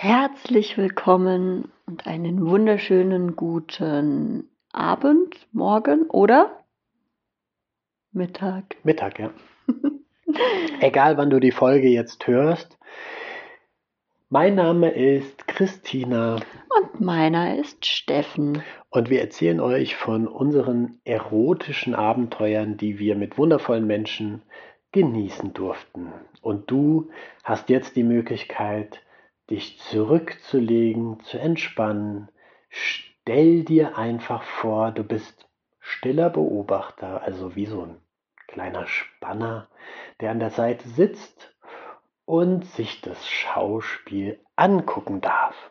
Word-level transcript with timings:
Herzlich 0.00 0.78
willkommen 0.78 1.72
und 1.84 2.06
einen 2.06 2.46
wunderschönen 2.46 3.34
guten 3.34 4.48
Abend, 4.70 5.34
Morgen 5.50 6.02
oder 6.08 6.60
Mittag. 8.12 8.76
Mittag, 8.84 9.18
ja. 9.18 9.30
Egal, 10.80 11.16
wann 11.16 11.30
du 11.30 11.40
die 11.40 11.50
Folge 11.50 11.88
jetzt 11.88 12.28
hörst. 12.28 12.78
Mein 14.28 14.54
Name 14.54 14.90
ist 14.90 15.48
Christina 15.48 16.36
Und 16.78 17.00
meiner 17.00 17.56
ist 17.56 17.84
Steffen. 17.84 18.62
und 18.90 19.10
wir 19.10 19.20
erzählen 19.20 19.58
euch 19.58 19.96
von 19.96 20.28
unseren 20.28 21.00
erotischen 21.02 21.96
Abenteuern, 21.96 22.76
die 22.76 23.00
wir 23.00 23.16
mit 23.16 23.36
wundervollen 23.36 23.88
Menschen 23.88 24.42
genießen 24.92 25.54
durften. 25.54 26.12
Und 26.40 26.70
du 26.70 27.10
hast 27.42 27.68
jetzt 27.68 27.96
die 27.96 28.04
Möglichkeit, 28.04 29.00
dich 29.50 29.78
zurückzulegen, 29.80 31.20
zu 31.20 31.38
entspannen. 31.38 32.28
Stell 32.68 33.64
dir 33.64 33.96
einfach 33.96 34.42
vor, 34.42 34.92
du 34.92 35.04
bist 35.04 35.48
stiller 35.80 36.30
Beobachter, 36.30 37.22
also 37.22 37.56
wie 37.56 37.66
so 37.66 37.82
ein 37.82 37.96
kleiner 38.46 38.86
Spanner, 38.86 39.68
der 40.20 40.30
an 40.30 40.40
der 40.40 40.50
Seite 40.50 40.88
sitzt 40.88 41.54
und 42.24 42.64
sich 42.66 43.00
das 43.00 43.26
Schauspiel 43.26 44.38
angucken 44.56 45.20
darf. 45.20 45.70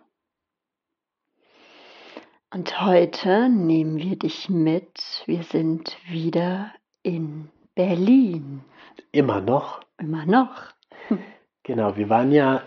Und 2.53 2.81
heute 2.81 3.49
nehmen 3.49 3.97
wir 3.97 4.17
dich 4.17 4.49
mit. 4.49 5.23
Wir 5.25 5.43
sind 5.43 5.97
wieder 6.09 6.71
in 7.03 7.49
Berlin. 7.75 8.63
Immer 9.11 9.41
noch. 9.41 9.81
Immer 9.97 10.25
noch. 10.25 10.63
Genau, 11.63 11.97
wir 11.97 12.07
waren 12.07 12.31
ja 12.31 12.63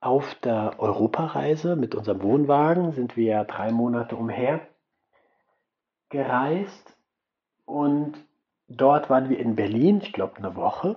auf 0.00 0.34
der 0.36 0.76
Europareise 0.78 1.76
mit 1.76 1.94
unserem 1.94 2.22
Wohnwagen, 2.22 2.92
sind 2.92 3.16
wir 3.16 3.44
drei 3.44 3.72
Monate 3.72 4.16
umher 4.16 4.60
gereist 6.08 6.96
und 7.64 8.14
dort 8.68 9.10
waren 9.10 9.28
wir 9.28 9.38
in 9.38 9.56
Berlin, 9.56 10.00
ich 10.02 10.12
glaube 10.12 10.36
eine 10.36 10.54
Woche. 10.54 10.96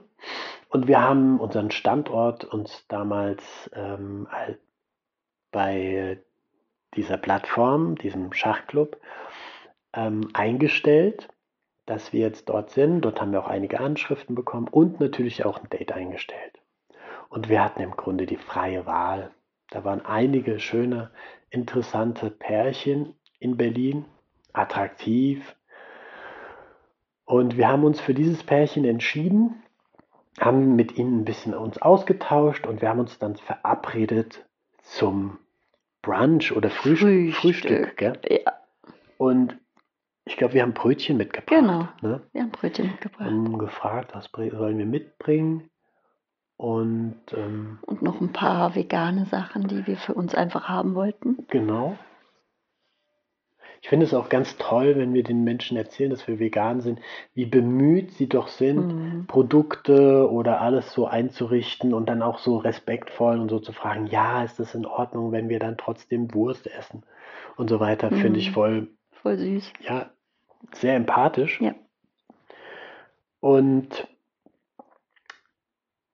Und 0.69 0.87
wir 0.87 1.01
haben 1.01 1.39
unseren 1.39 1.71
Standort 1.71 2.45
uns 2.45 2.85
damals 2.87 3.69
ähm, 3.73 4.27
bei 5.51 6.19
dieser 6.95 7.17
Plattform, 7.17 7.95
diesem 7.95 8.33
Schachclub, 8.33 8.99
ähm, 9.93 10.29
eingestellt, 10.33 11.27
dass 11.87 12.13
wir 12.13 12.19
jetzt 12.19 12.49
dort 12.49 12.69
sind. 12.69 13.01
Dort 13.01 13.19
haben 13.19 13.31
wir 13.31 13.43
auch 13.43 13.47
einige 13.47 13.79
Anschriften 13.79 14.35
bekommen 14.35 14.67
und 14.67 14.99
natürlich 14.99 15.43
auch 15.43 15.57
ein 15.57 15.69
Date 15.69 15.91
eingestellt. 15.91 16.58
Und 17.29 17.47
wir 17.47 17.63
hatten 17.63 17.81
im 17.81 17.91
Grunde 17.91 18.25
die 18.25 18.37
freie 18.37 18.85
Wahl. 18.85 19.31
Da 19.69 19.83
waren 19.83 20.03
einige 20.05 20.59
schöne, 20.59 21.11
interessante 21.51 22.31
Pärchen 22.31 23.13
in 23.39 23.55
Berlin, 23.55 24.05
attraktiv. 24.51 25.55
Und 27.25 27.55
wir 27.57 27.67
haben 27.67 27.83
uns 27.83 28.01
für 28.01 28.15
dieses 28.15 28.43
Pärchen 28.43 28.83
entschieden, 28.83 29.61
haben 30.39 30.75
mit 30.75 30.97
ihnen 30.97 31.21
ein 31.21 31.25
bisschen 31.25 31.53
uns 31.53 31.79
ausgetauscht 31.79 32.65
und 32.65 32.81
wir 32.81 32.89
haben 32.89 32.99
uns 32.99 33.19
dann 33.19 33.35
verabredet 33.35 34.45
zum 34.81 35.37
Brunch 36.01 36.51
oder 36.51 36.71
Frühstück. 36.71 37.35
Frühstück 37.35 37.97
gell? 37.97 38.19
Ja, 38.27 38.53
Und 39.17 39.57
ich 40.25 40.37
glaube, 40.37 40.55
wir 40.55 40.63
haben 40.63 40.73
Brötchen 40.73 41.17
mitgebracht. 41.17 41.49
Genau. 41.49 41.87
Ne? 42.01 42.21
wir 42.31 42.41
haben 42.41 42.51
Brötchen 42.51 42.87
mitgebracht. 42.87 43.29
Haben 43.29 43.57
gefragt, 43.57 44.15
was 44.15 44.29
sollen 44.31 44.77
wir 44.77 44.85
mitbringen? 44.85 45.69
Und 46.59 47.15
ähm, 47.37 47.79
Und 47.83 48.01
noch 48.01 48.19
ein 48.19 48.33
paar 48.33 48.75
vegane 48.75 49.25
Sachen, 49.27 49.69
die 49.69 49.87
wir 49.87 49.95
für 49.95 50.13
uns 50.13 50.35
einfach 50.35 50.67
haben 50.67 50.93
wollten. 50.93 51.37
genau. 51.47 51.97
Ich 53.81 53.87
finde 53.87 54.05
es 54.05 54.13
auch 54.13 54.27
ganz 54.27 54.57
toll, 54.57 54.97
wenn 54.97 55.13
wir 55.13 55.23
den 55.23 55.45
Menschen 55.45 55.77
erzählen, 55.77 56.09
dass 56.09 56.27
wir 56.27 56.37
vegan 56.37 56.81
sind, 56.81 56.99
wie 57.33 57.45
bemüht 57.45 58.11
sie 58.11 58.27
doch 58.27 58.49
sind, 58.49 58.93
Mhm. 58.93 59.25
Produkte 59.27 60.29
oder 60.29 60.59
alles 60.59 60.91
so 60.91 61.07
einzurichten 61.07 61.93
und 61.93 62.09
dann 62.09 62.21
auch 62.21 62.39
so 62.39 62.57
respektvoll 62.57 63.39
und 63.39 63.47
so 63.47 63.59
zu 63.59 63.71
fragen, 63.71 64.07
ja, 64.07 64.43
ist 64.43 64.59
das 64.59 64.75
in 64.75 64.85
Ordnung, 64.85 65.31
wenn 65.31 65.47
wir 65.47 65.59
dann 65.59 65.77
trotzdem 65.77 66.33
Wurst 66.33 66.67
essen 66.67 67.03
und 67.55 67.69
so 67.69 67.79
weiter, 67.79 68.11
finde 68.11 68.39
ich 68.41 68.49
Mhm. 68.49 68.53
voll, 68.53 68.87
Voll 69.21 69.37
süß. 69.37 69.71
ja, 69.79 70.09
sehr 70.73 70.97
empathisch. 70.97 71.61
Ja. 71.61 71.73
Und 73.39 74.09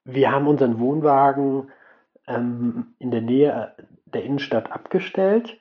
wir 0.05 0.31
haben 0.31 0.47
unseren 0.47 0.79
Wohnwagen 0.79 1.71
ähm, 2.27 2.93
in 2.99 3.11
der 3.11 3.21
Nähe 3.21 3.73
der 4.05 4.23
Innenstadt 4.23 4.71
abgestellt 4.71 5.59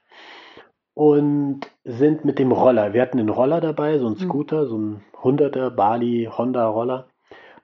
und 0.92 1.62
sind 1.84 2.24
mit 2.24 2.38
dem 2.38 2.52
Roller, 2.52 2.92
wir 2.92 3.02
hatten 3.02 3.18
einen 3.18 3.30
Roller 3.30 3.60
dabei, 3.60 3.98
so 3.98 4.06
einen 4.06 4.16
Mhm. 4.16 4.20
Scooter, 4.20 4.66
so 4.66 4.78
ein 4.78 5.04
100er 5.22 5.70
Bali 5.70 6.28
Honda 6.30 6.68
Roller. 6.68 7.08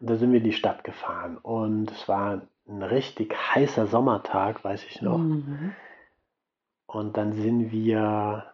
Und 0.01 0.11
da 0.11 0.17
sind 0.17 0.33
wir 0.33 0.39
in 0.39 0.45
die 0.45 0.53
Stadt 0.53 0.83
gefahren. 0.83 1.37
Und 1.37 1.91
es 1.93 2.09
war 2.09 2.41
ein 2.67 2.83
richtig 2.83 3.35
heißer 3.37 3.87
Sommertag, 3.87 4.65
weiß 4.65 4.85
ich 4.85 5.03
noch. 5.03 5.19
Mhm. 5.19 5.73
Und 6.87 7.17
dann 7.17 7.35
sind 7.35 7.71
wir 7.71 8.47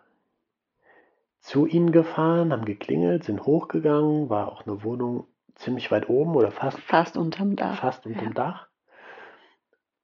zu 1.41 1.65
ihnen 1.67 1.93
gefahren, 1.93 2.53
haben 2.53 2.65
geklingelt, 2.65 3.25
sind 3.25 3.47
hochgegangen, 3.47 4.29
war 4.29 4.51
auch 4.51 4.67
eine 4.67 4.83
Wohnung 4.83 5.27
ziemlich 5.57 5.91
weit 5.91 6.09
oben 6.09 6.35
oder 6.37 6.51
fast, 6.53 6.79
Fast 6.81 7.17
unterm 7.17 7.57
Dach. 7.57 7.79
fast 7.81 8.07
unterm 8.07 8.29
ja. 8.29 8.33
Dach. 8.33 8.69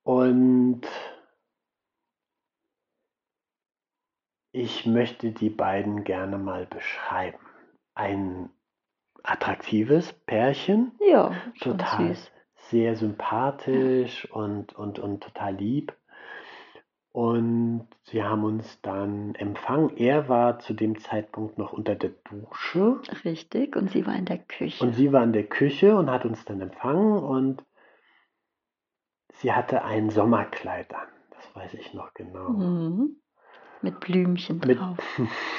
Und 0.05 0.83
ich 4.53 4.87
möchte 4.87 5.33
die 5.33 5.51
beiden 5.51 6.05
gerne 6.05 6.39
mal 6.39 6.67
beschreiben. 6.67 7.39
Ein 7.95 8.51
attraktives 9.23 10.13
Pärchen, 10.13 10.93
Ja, 11.01 11.33
total 11.61 12.09
süß. 12.15 12.33
sehr 12.71 12.97
sympathisch 12.97 14.31
und, 14.33 14.75
und, 14.75 14.99
und 14.99 15.23
total 15.23 15.55
lieb. 15.55 15.97
Und 17.13 17.89
sie 18.05 18.23
haben 18.25 18.43
uns 18.43 18.81
dann 18.81 19.35
empfangen. 19.35 19.95
Er 19.99 20.31
war 20.31 20.59
zu 20.61 20.73
dem 20.73 20.99
Zeitpunkt 20.99 21.59
noch 21.59 21.73
unter 21.75 21.95
der 21.95 22.11
Dusche 22.31 23.01
Richtig. 23.25 23.77
Und 23.77 23.91
sie 23.91 24.07
war 24.07 24.15
in 24.17 24.25
der 24.25 24.39
Küche. 24.39 24.83
und 24.85 24.95
sie 24.95 25.13
war 25.13 25.23
in 25.23 25.35
der 25.35 25.47
Küche 25.47 25.95
und 25.97 26.11
hat 26.11 26.25
uns 26.25 26.45
dann 26.47 26.63
empfangen 26.63 27.19
und 27.23 27.65
sie 29.35 29.53
hatte 29.53 29.85
ein 29.85 30.09
Sommerkleid 30.09 30.95
an. 30.95 31.07
Das 31.31 31.55
weiß 31.55 31.75
ich 31.75 31.93
noch 31.93 32.15
genau. 32.15 32.49
Mhm. 32.49 33.17
Mit 33.83 34.01
Blümchen 34.01 34.59
Mit- 34.65 34.79
drauf. 34.79 34.99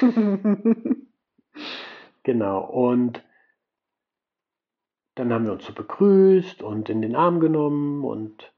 Genau. 2.24 2.64
Und 2.64 3.22
dann 5.14 5.30
haben 5.32 5.44
wir 5.44 5.52
uns 5.52 5.66
so 5.66 5.74
begrüßt 5.74 6.62
und 6.62 6.88
in 6.88 7.02
den 7.02 7.14
Arm 7.14 7.38
genommen 7.38 8.02
und 8.02 8.53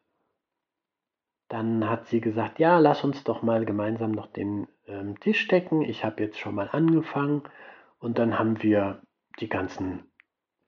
dann 1.49 1.89
hat 1.89 2.07
sie 2.07 2.21
gesagt, 2.21 2.59
ja, 2.59 2.79
lass 2.79 3.05
uns 3.05 3.23
doch 3.25 3.43
mal 3.43 3.65
gemeinsam 3.65 4.13
noch 4.13 4.27
den 4.27 4.67
ähm, 4.87 5.19
Tisch 5.21 5.47
decken. 5.49 5.83
Ich 5.83 6.05
habe 6.05 6.23
jetzt 6.23 6.39
schon 6.39 6.55
mal 6.55 6.69
angefangen 6.71 7.43
und 7.99 8.19
dann 8.19 8.39
haben 8.39 8.63
wir 8.63 9.03
die 9.39 9.49
ganzen 9.49 10.05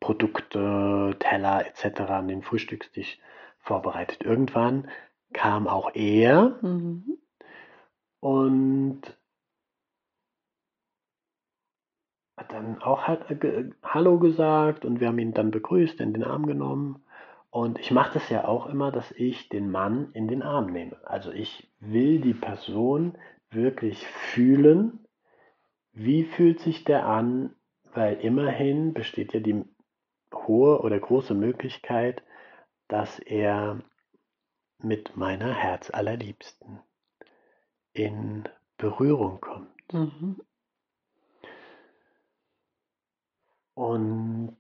Produkte, 0.01 1.17
Teller 1.19 1.67
etc. 1.67 2.01
an 2.13 2.29
den 2.29 2.43
Frühstückstisch 2.43 3.19
vorbereitet. 3.59 4.23
Irgendwann 4.23 4.89
kam 5.33 5.67
auch 5.67 5.91
er 5.95 6.59
Mhm. 6.63 7.19
und 8.21 9.01
hat 12.37 12.53
dann 12.53 12.81
auch 12.83 13.09
halt, 13.09 13.31
äh, 13.43 13.71
Hallo 13.83 14.19
gesagt 14.19 14.85
und 14.85 15.01
wir 15.01 15.09
haben 15.09 15.19
ihn 15.19 15.35
dann 15.35 15.51
begrüßt, 15.51 16.01
in 16.01 16.13
den 16.13 16.25
Arm 16.25 16.47
genommen. 16.47 17.03
Und 17.51 17.79
ich 17.79 17.91
mache 17.91 18.15
das 18.15 18.29
ja 18.29 18.47
auch 18.47 18.67
immer, 18.67 18.93
dass 18.93 19.11
ich 19.13 19.49
den 19.49 19.71
Mann 19.71 20.13
in 20.13 20.29
den 20.29 20.43
Arm 20.43 20.73
nehme. 20.73 20.99
Also 21.05 21.33
ich 21.33 21.73
will 21.81 22.21
die 22.21 22.35
Person 22.35 23.17
wirklich 23.51 24.07
fühlen. 24.07 25.07
Wie 25.93 26.25
fühlt 26.25 26.61
sich 26.61 26.85
der 26.85 27.07
an? 27.07 27.55
Weil 27.95 28.21
immerhin 28.21 28.93
besteht 28.93 29.33
ja 29.33 29.41
die 29.41 29.65
hohe 30.33 30.81
oder 30.83 31.01
große 31.01 31.35
Möglichkeit, 31.35 32.23
dass 32.87 33.19
er 33.19 33.81
mit 34.81 35.17
meiner 35.17 35.53
Herzallerliebsten 35.53 36.81
in 37.93 38.49
Berührung 38.77 39.41
kommt. 39.41 39.93
Mhm. 39.93 40.41
Und 43.75 44.59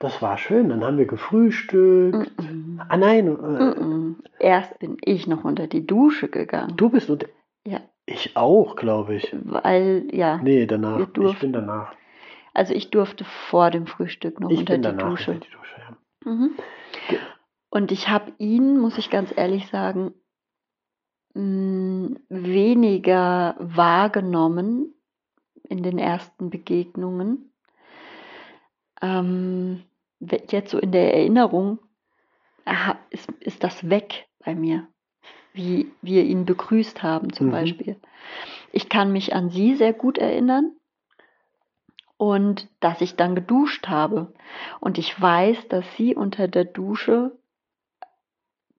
das 0.00 0.20
war 0.20 0.36
schön. 0.38 0.68
Dann 0.70 0.82
haben 0.82 0.98
wir 0.98 1.06
gefrühstückt. 1.06 2.32
Mhm. 2.42 2.82
Ah 2.88 2.96
nein, 2.96 3.26
Mhm. 3.32 4.16
Erst 4.40 4.78
bin 4.80 4.96
ich 5.02 5.26
noch 5.28 5.44
unter 5.44 5.66
die 5.68 5.86
Dusche 5.86 6.28
gegangen. 6.28 6.76
du 6.76 6.88
bist 6.90 7.08
und 7.10 7.26
Ja. 7.64 7.80
ich 8.06 8.36
auch, 8.36 8.74
glaube 8.74 9.14
ich. 9.14 9.34
Weil, 9.44 10.08
ja. 10.12 10.38
Nee, 10.42 10.66
danach. 10.66 10.98
Ich 10.98 11.38
bin 11.38 11.52
danach. 11.52 11.92
Also 12.54 12.74
ich 12.74 12.90
durfte 12.90 13.24
vor 13.24 13.70
dem 13.70 13.86
Frühstück 13.86 14.40
noch 14.40 14.50
Ich 14.50 14.58
unter 14.60 14.72
bin 14.74 14.82
die 14.82 14.88
danach 14.88 15.10
Dusche. 15.10 15.30
unter 15.32 15.46
die 15.46 15.52
Dusche. 15.52 15.76
Ja. 15.78 16.30
Mhm. 16.32 16.50
Und 17.70 17.92
ich 17.92 18.08
habe 18.08 18.32
ihn, 18.38 18.78
muss 18.78 18.98
ich 18.98 19.10
ganz 19.10 19.32
ehrlich 19.36 19.68
sagen, 19.68 20.12
mh, 21.34 22.16
weniger 22.28 23.54
wahrgenommen 23.60 24.92
in 25.68 25.82
den 25.84 25.98
ersten 25.98 26.50
Begegnungen. 26.50 27.52
Ähm, 29.02 29.82
jetzt 30.20 30.70
so 30.70 30.78
in 30.78 30.92
der 30.92 31.14
Erinnerung 31.14 31.78
aha, 32.64 32.98
ist, 33.10 33.30
ist 33.40 33.64
das 33.64 33.88
weg 33.88 34.26
bei 34.44 34.54
mir, 34.54 34.86
wie 35.52 35.90
wir 36.02 36.24
ihn 36.24 36.44
begrüßt 36.44 37.02
haben 37.02 37.32
zum 37.32 37.48
Mhm. 37.48 37.52
Beispiel. 37.52 37.96
Ich 38.72 38.88
kann 38.88 39.12
mich 39.12 39.34
an 39.34 39.50
sie 39.50 39.74
sehr 39.74 39.92
gut 39.92 40.18
erinnern 40.18 40.72
und 42.16 42.68
dass 42.80 43.00
ich 43.00 43.16
dann 43.16 43.34
geduscht 43.34 43.88
habe. 43.88 44.32
Und 44.78 44.98
ich 44.98 45.20
weiß, 45.20 45.68
dass 45.68 45.84
sie 45.96 46.14
unter 46.14 46.48
der 46.48 46.64
Dusche, 46.64 47.32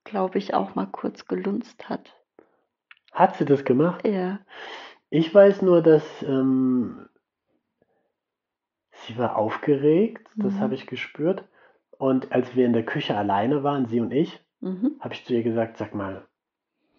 glaube 0.03 0.37
ich, 0.37 0.53
auch 0.53 0.75
mal 0.75 0.85
kurz 0.85 1.25
gelunzt 1.25 1.89
hat. 1.89 2.13
Hat 3.11 3.35
sie 3.35 3.45
das 3.45 3.65
gemacht? 3.65 4.07
Ja. 4.07 4.39
Ich 5.09 5.33
weiß 5.33 5.61
nur, 5.63 5.81
dass 5.81 6.03
ähm, 6.23 7.09
sie 9.07 9.17
war 9.17 9.35
aufgeregt, 9.37 10.27
das 10.37 10.53
Mhm. 10.55 10.59
habe 10.61 10.75
ich 10.75 10.87
gespürt. 10.87 11.43
Und 11.97 12.31
als 12.31 12.55
wir 12.55 12.65
in 12.65 12.73
der 12.73 12.85
Küche 12.85 13.15
alleine 13.15 13.63
waren, 13.63 13.87
sie 13.87 13.99
und 14.01 14.11
ich, 14.11 14.39
Mhm. 14.59 14.97
habe 14.99 15.13
ich 15.13 15.25
zu 15.25 15.33
ihr 15.33 15.43
gesagt, 15.43 15.77
sag 15.77 15.93
mal, 15.93 16.27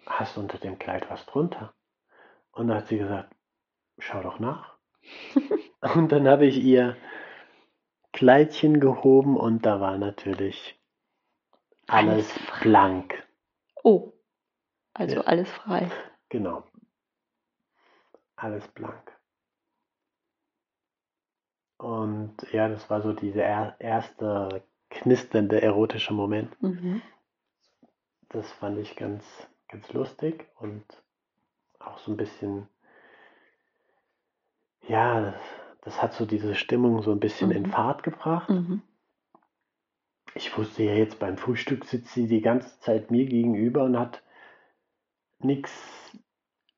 hast 0.06 0.36
du 0.36 0.40
unter 0.40 0.58
dem 0.58 0.78
Kleid 0.78 1.08
was 1.10 1.24
drunter? 1.26 1.74
Und 2.52 2.68
dann 2.68 2.78
hat 2.78 2.88
sie 2.88 2.98
gesagt, 2.98 3.34
schau 3.98 4.22
doch 4.22 4.38
nach. 4.38 4.76
Und 5.96 6.12
dann 6.12 6.28
habe 6.28 6.46
ich 6.46 6.58
ihr 6.62 6.96
Kleidchen 8.12 8.78
gehoben 8.78 9.36
und 9.36 9.66
da 9.66 9.80
war 9.80 9.98
natürlich 9.98 10.78
alles 11.88 12.30
Alles 12.32 12.60
blank. 12.62 13.26
Oh, 13.82 14.12
also 14.94 15.16
Ja. 15.16 15.22
alles 15.22 15.50
frei. 15.50 15.90
Genau. 16.28 16.62
Alles 18.36 18.66
blank. 18.68 19.11
Und 21.82 22.36
ja, 22.52 22.68
das 22.68 22.88
war 22.90 23.02
so 23.02 23.12
dieser 23.12 23.42
er 23.42 23.74
erste 23.80 24.62
knisternde 24.88 25.60
erotische 25.60 26.14
Moment. 26.14 26.62
Mhm. 26.62 27.02
Das 28.28 28.52
fand 28.52 28.78
ich 28.78 28.94
ganz, 28.94 29.24
ganz 29.68 29.92
lustig 29.92 30.46
und 30.60 30.84
auch 31.80 31.98
so 31.98 32.12
ein 32.12 32.16
bisschen, 32.16 32.68
ja, 34.86 35.22
das, 35.22 35.40
das 35.80 36.02
hat 36.02 36.14
so 36.14 36.24
diese 36.24 36.54
Stimmung 36.54 37.02
so 37.02 37.10
ein 37.10 37.18
bisschen 37.18 37.50
in 37.50 37.64
Mhm. 37.64 37.72
Fahrt 37.72 38.04
gebracht. 38.04 38.48
Mhm. 38.48 38.82
Ich 40.36 40.56
wusste 40.56 40.84
ja 40.84 40.94
jetzt 40.94 41.18
beim 41.18 41.36
Frühstück 41.36 41.84
sitzt 41.84 42.14
sie 42.14 42.28
die 42.28 42.42
ganze 42.42 42.78
Zeit 42.78 43.10
mir 43.10 43.26
gegenüber 43.26 43.82
und 43.82 43.98
hat 43.98 44.22
nichts 45.40 45.72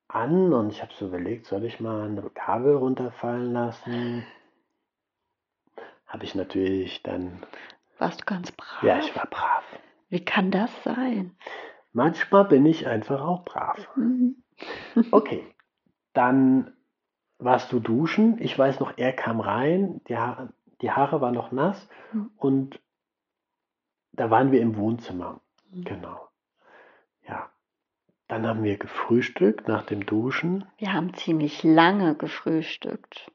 an 0.07 0.51
und 0.51 0.71
ich 0.71 0.81
habe 0.81 0.93
so 0.95 1.05
überlegt, 1.09 1.45
soll 1.45 1.63
ich 1.63 1.79
mal 1.79 2.07
eine 2.07 2.27
Kabel 2.31 2.75
runterfallen 2.75 3.53
lassen? 3.53 4.25
Habe 6.15 6.23
ich 6.23 6.33
natürlich 6.33 7.03
dann, 7.03 7.43
Warst 7.97 8.21
du 8.21 8.25
ganz 8.25 8.49
brav? 8.53 8.81
ja, 8.83 8.99
ich 8.99 9.13
war 9.17 9.25
brav. 9.25 9.65
Wie 10.07 10.23
kann 10.23 10.49
das 10.49 10.71
sein? 10.85 11.35
Manchmal 11.91 12.45
bin 12.45 12.65
ich 12.65 12.87
einfach 12.87 13.19
auch 13.19 13.43
brav. 13.43 13.77
Mhm. 13.97 14.41
Okay, 15.11 15.45
dann 16.13 16.71
warst 17.37 17.69
du 17.73 17.81
duschen. 17.81 18.41
Ich 18.41 18.57
weiß 18.57 18.79
noch, 18.79 18.97
er 18.97 19.11
kam 19.11 19.41
rein, 19.41 19.99
die 20.07 20.15
Haare, 20.17 20.53
die 20.81 20.89
Haare 20.89 21.19
waren 21.19 21.33
noch 21.33 21.51
nass 21.51 21.85
Mhm. 22.13 22.31
und 22.37 22.79
da 24.13 24.29
waren 24.29 24.53
wir 24.53 24.61
im 24.61 24.77
Wohnzimmer. 24.77 25.41
Mhm. 25.69 25.83
Genau. 25.83 26.29
Ja. 27.27 27.49
Dann 28.29 28.47
haben 28.47 28.63
wir 28.63 28.77
gefrühstückt 28.77 29.67
nach 29.67 29.85
dem 29.85 30.05
Duschen 30.05 30.65
Wir 30.77 30.93
haben 30.93 31.13
ziemlich 31.13 31.61
lange 31.63 32.15
gefrühstückt. 32.15 33.29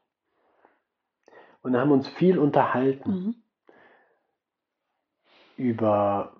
Und 1.61 1.77
haben 1.77 1.91
uns 1.91 2.07
viel 2.07 2.37
unterhalten 2.39 3.09
Mhm. 3.11 3.35
über 5.57 6.35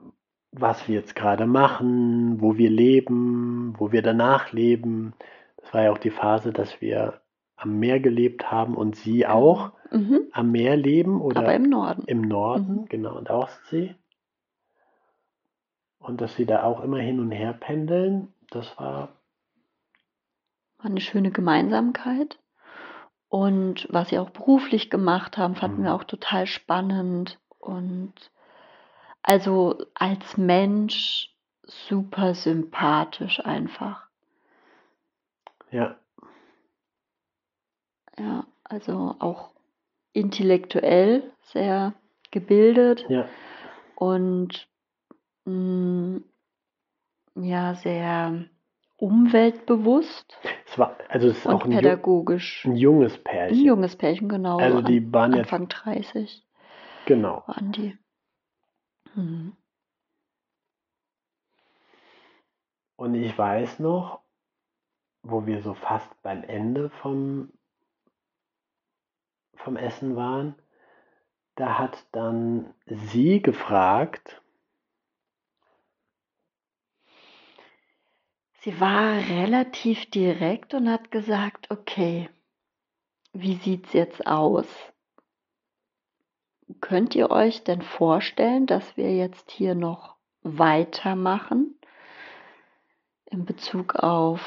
was 0.51 0.88
wir 0.88 0.95
jetzt 0.95 1.15
gerade 1.15 1.45
machen, 1.45 2.41
wo 2.41 2.57
wir 2.57 2.69
leben, 2.69 3.73
wo 3.77 3.91
wir 3.94 4.01
danach 4.01 4.51
leben. 4.51 5.13
Das 5.57 5.73
war 5.73 5.83
ja 5.83 5.91
auch 5.91 5.97
die 5.97 6.09
Phase, 6.09 6.51
dass 6.51 6.81
wir 6.81 7.21
am 7.56 7.79
Meer 7.79 8.00
gelebt 8.00 8.51
haben 8.51 8.75
und 8.75 8.95
sie 8.97 9.25
auch 9.27 9.71
Mhm. 9.91 10.27
am 10.33 10.51
Meer 10.51 10.75
leben 10.75 11.21
oder 11.21 11.39
Aber 11.41 11.53
im 11.56 11.63
Norden. 11.63 12.03
im 12.06 12.21
Norden, 12.21 12.81
Mhm. 12.81 12.85
genau, 12.89 13.21
der 13.21 13.35
Ostsee. 13.35 13.95
Und 16.00 16.19
dass 16.19 16.35
sie 16.35 16.45
da 16.45 16.63
auch 16.63 16.81
immer 16.81 16.97
hin 17.00 17.19
und 17.19 17.31
her 17.31 17.53
pendeln, 17.53 18.33
das 18.50 18.77
war, 18.79 19.09
War 20.79 20.88
eine 20.88 21.00
schöne 21.01 21.31
Gemeinsamkeit. 21.31 22.39
Und 23.31 23.88
was 23.89 24.10
sie 24.10 24.19
auch 24.19 24.30
beruflich 24.31 24.89
gemacht 24.89 25.38
haben, 25.38 25.56
fanden 25.56 25.81
Mhm. 25.81 25.86
wir 25.86 25.95
auch 25.95 26.04
total 26.04 26.48
spannend. 26.48 27.39
Und 27.60 28.13
also 29.24 29.86
als 29.94 30.36
Mensch 30.38 31.33
super 31.63 32.36
sympathisch 32.36 33.39
einfach. 33.45 34.07
ja, 35.72 35.98
Ja, 38.19 38.45
also 38.66 39.16
auch 39.19 39.51
intellektuell 40.12 41.31
sehr 41.54 41.94
gebildet 42.31 43.06
ja, 43.10 43.30
und 43.95 44.68
mh, 45.45 46.19
ja, 47.36 47.75
sehr 47.75 48.45
umweltbewusst 49.01 50.38
es 50.68 50.77
war, 50.77 50.95
also 51.09 51.27
es 51.27 51.39
ist 51.39 51.48
auch 51.48 51.65
ein, 51.65 51.71
ju 51.71 51.77
pädagogisch. 51.77 52.65
ein 52.65 52.75
junges 52.75 53.18
Ein 53.18 53.24
Pärchen. 53.24 53.65
junges 53.65 53.95
Pärchen, 53.95 54.30
genau. 54.30 54.59
Also 54.59 54.81
die 54.81 55.12
waren 55.12 55.33
jetzt, 55.33 55.51
Anfang 55.51 55.68
30 55.68 56.45
genau, 57.06 57.44
waren 57.48 57.71
die. 57.71 57.98
Mhm. 59.15 59.57
und 62.95 63.15
ich 63.15 63.36
weiß 63.36 63.80
noch, 63.80 64.21
wo 65.24 65.45
wir 65.47 65.62
so 65.62 65.74
fast 65.74 66.09
beim 66.21 66.44
Ende 66.44 66.89
vom, 66.89 67.51
vom 69.56 69.75
Essen 69.75 70.15
waren, 70.15 70.56
da 71.56 71.77
hat 71.80 72.06
dann 72.12 72.74
sie 72.86 73.42
gefragt, 73.42 74.41
Sie 78.63 78.80
war 78.80 79.18
relativ 79.18 80.11
direkt 80.11 80.75
und 80.75 80.87
hat 80.87 81.09
gesagt, 81.09 81.71
okay, 81.71 82.30
wie 83.33 83.56
sieht's 83.56 83.91
jetzt 83.94 84.27
aus? 84.27 84.68
Könnt 86.80 87.15
ihr 87.15 87.31
euch 87.31 87.63
denn 87.63 87.81
vorstellen, 87.81 88.68
dass 88.68 88.95
wir 88.95 89.15
jetzt 89.15 89.49
hier 89.49 89.73
noch 89.73 90.15
weitermachen 90.44 91.75
in 93.25 93.45
Bezug 93.45 93.95
auf, 93.95 94.41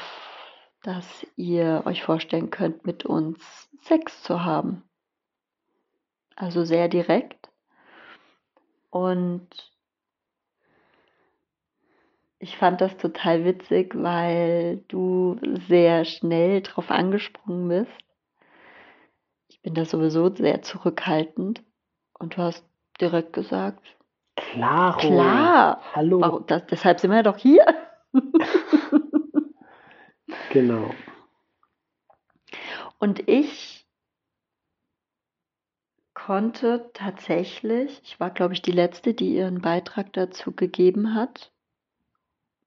dass 0.81 1.27
ihr 1.35 1.83
euch 1.85 2.03
vorstellen 2.03 2.51
könnt, 2.51 2.85
mit 2.85 3.05
uns 3.05 3.69
Sex 3.81 4.23
zu 4.23 4.45
haben? 4.45 4.83
Also 6.37 6.63
sehr 6.63 6.87
direkt. 6.87 7.49
Und 8.91 9.74
ich 12.45 12.57
fand 12.57 12.79
das 12.79 12.95
total 12.97 13.43
witzig, 13.43 13.95
weil 13.95 14.83
du 14.87 15.39
sehr 15.67 16.05
schnell 16.05 16.61
drauf 16.61 16.91
angesprungen 16.91 17.69
bist. 17.69 18.05
Ich 19.47 19.63
bin 19.63 19.73
da 19.73 19.83
sowieso 19.83 20.29
sehr 20.29 20.61
zurückhaltend. 20.61 21.63
Und 22.19 22.37
du 22.37 22.43
hast 22.43 22.63
direkt 23.01 23.33
gesagt, 23.33 23.83
Klaro, 24.35 24.99
klar, 24.99 25.81
hallo, 25.95 26.21
warum, 26.21 26.45
das, 26.45 26.67
deshalb 26.67 26.99
sind 26.99 27.09
wir 27.09 27.23
doch 27.23 27.37
hier. 27.37 27.65
genau, 30.51 30.91
Und 32.99 33.27
ich 33.27 33.87
konnte 36.13 36.91
tatsächlich, 36.93 38.01
ich 38.03 38.19
war, 38.19 38.29
glaube 38.29 38.53
ich, 38.53 38.61
die 38.61 38.71
Letzte, 38.71 39.15
die 39.15 39.33
ihren 39.33 39.61
Beitrag 39.61 40.13
dazu 40.13 40.51
gegeben 40.51 41.15
hat, 41.15 41.51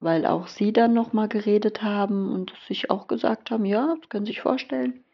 weil 0.01 0.27
auch 0.27 0.47
sie 0.47 0.73
dann 0.73 0.95
nochmal 0.95 1.29
geredet 1.29 1.83
haben 1.83 2.33
und 2.33 2.55
sich 2.67 2.91
auch 2.91 3.07
gesagt 3.09 3.51
haben, 3.51 3.65
ja, 3.65 3.97
das 4.01 4.09
können 4.09 4.27
Sie 4.27 4.33
sich 4.33 4.41
vorstellen. 4.41 5.05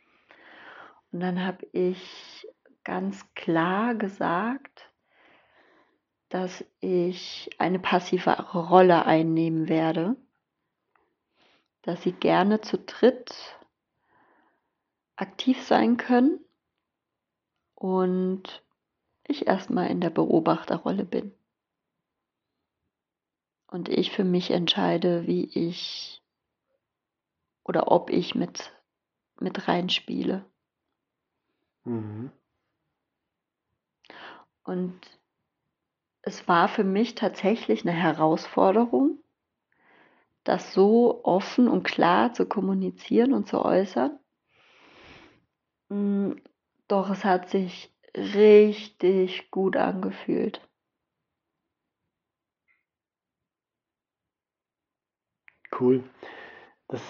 Und 1.12 1.20
dann 1.20 1.44
habe 1.44 1.66
ich 1.72 2.46
ganz 2.82 3.24
klar 3.34 3.94
gesagt, 3.94 4.90
dass 6.28 6.64
ich 6.80 7.48
eine 7.58 7.78
passive 7.78 8.30
Rolle 8.52 9.06
einnehmen 9.06 9.68
werde, 9.68 10.16
dass 11.82 12.02
sie 12.02 12.12
gerne 12.12 12.60
zu 12.60 12.78
dritt 12.78 13.56
aktiv 15.16 15.62
sein 15.62 15.96
können 15.96 16.40
und 17.74 18.64
ich 19.28 19.46
erstmal 19.46 19.90
in 19.90 20.00
der 20.00 20.10
Beobachterrolle 20.10 21.04
bin. 21.04 21.32
Und 23.74 23.88
ich 23.88 24.12
für 24.12 24.22
mich 24.22 24.52
entscheide, 24.52 25.26
wie 25.26 25.46
ich 25.46 26.22
oder 27.64 27.90
ob 27.90 28.08
ich 28.08 28.36
mit, 28.36 28.72
mit 29.40 29.66
reinspiele. 29.66 30.44
Mhm. 31.82 32.30
Und 34.62 35.00
es 36.22 36.46
war 36.46 36.68
für 36.68 36.84
mich 36.84 37.16
tatsächlich 37.16 37.82
eine 37.82 37.90
Herausforderung, 37.90 39.18
das 40.44 40.72
so 40.72 41.24
offen 41.24 41.66
und 41.66 41.82
klar 41.82 42.32
zu 42.32 42.46
kommunizieren 42.46 43.32
und 43.32 43.48
zu 43.48 43.60
äußern. 43.60 44.20
Mm, 45.88 46.34
doch 46.86 47.10
es 47.10 47.24
hat 47.24 47.50
sich 47.50 47.92
richtig 48.14 49.50
gut 49.50 49.76
angefühlt. 49.76 50.60
Cool. 55.78 56.04
Das 56.88 57.00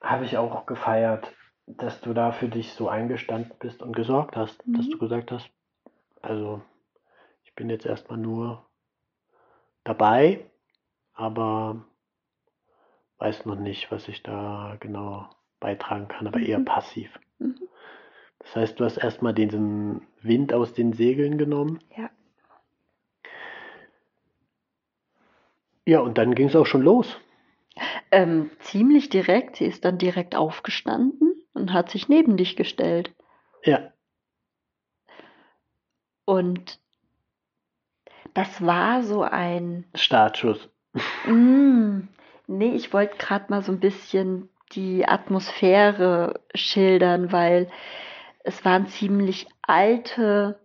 habe 0.00 0.24
ich 0.24 0.36
auch 0.36 0.66
gefeiert, 0.66 1.32
dass 1.66 2.00
du 2.00 2.14
da 2.14 2.32
für 2.32 2.48
dich 2.48 2.72
so 2.72 2.88
eingestanden 2.88 3.52
bist 3.58 3.82
und 3.82 3.94
gesorgt 3.94 4.36
hast, 4.36 4.62
dass 4.66 4.86
Mhm. 4.86 4.90
du 4.92 4.98
gesagt 4.98 5.32
hast, 5.32 5.50
also 6.22 6.62
ich 7.44 7.54
bin 7.54 7.68
jetzt 7.70 7.86
erstmal 7.86 8.18
nur 8.18 8.64
dabei, 9.84 10.46
aber 11.14 11.84
weiß 13.18 13.46
noch 13.46 13.56
nicht, 13.56 13.90
was 13.90 14.08
ich 14.08 14.22
da 14.22 14.76
genau 14.80 15.28
beitragen 15.58 16.08
kann, 16.08 16.26
aber 16.26 16.38
eher 16.40 16.58
Mhm. 16.58 16.64
passiv. 16.66 17.18
Mhm. 17.38 17.56
Das 18.38 18.54
heißt, 18.54 18.78
du 18.78 18.84
hast 18.84 18.98
erstmal 18.98 19.34
diesen 19.34 20.06
Wind 20.20 20.52
aus 20.52 20.72
den 20.72 20.92
Segeln 20.92 21.38
genommen. 21.38 21.80
Ja. 21.96 22.10
Ja, 25.84 26.00
und 26.00 26.18
dann 26.18 26.34
ging 26.34 26.48
es 26.48 26.56
auch 26.56 26.66
schon 26.66 26.82
los. 26.82 27.16
Ähm, 28.10 28.50
ziemlich 28.60 29.08
direkt. 29.08 29.56
Sie 29.56 29.66
ist 29.66 29.84
dann 29.84 29.98
direkt 29.98 30.34
aufgestanden 30.36 31.34
und 31.54 31.72
hat 31.72 31.90
sich 31.90 32.08
neben 32.08 32.36
dich 32.36 32.56
gestellt. 32.56 33.12
Ja, 33.64 33.92
Und 36.26 36.80
das 38.34 38.64
war 38.64 39.02
so 39.02 39.22
ein. 39.22 39.86
Startschuss. 39.94 40.68
Mm, 41.26 42.00
nee, 42.46 42.74
ich 42.74 42.92
wollte 42.92 43.16
gerade 43.16 43.46
mal 43.48 43.62
so 43.62 43.72
ein 43.72 43.80
bisschen 43.80 44.50
die 44.72 45.06
Atmosphäre 45.08 46.40
schildern, 46.54 47.32
weil 47.32 47.70
es 48.44 48.64
waren 48.64 48.88
ziemlich 48.88 49.46
alte 49.62 50.58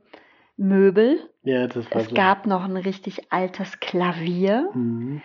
Möbel. 0.58 1.30
Ja, 1.44 1.68
das 1.68 1.90
war 1.92 2.02
Es 2.02 2.10
so. 2.10 2.16
gab 2.16 2.48
noch 2.48 2.64
ein 2.64 2.78
richtig 2.78 3.32
altes 3.32 3.80
Klavier. 3.80 4.70
Mhm. 4.74 5.22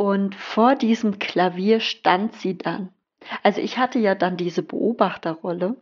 Und 0.00 0.34
vor 0.34 0.76
diesem 0.76 1.18
Klavier 1.18 1.78
stand 1.80 2.32
sie 2.32 2.56
dann. 2.56 2.88
Also 3.42 3.60
ich 3.60 3.76
hatte 3.76 3.98
ja 3.98 4.14
dann 4.14 4.38
diese 4.38 4.62
Beobachterrolle 4.62 5.76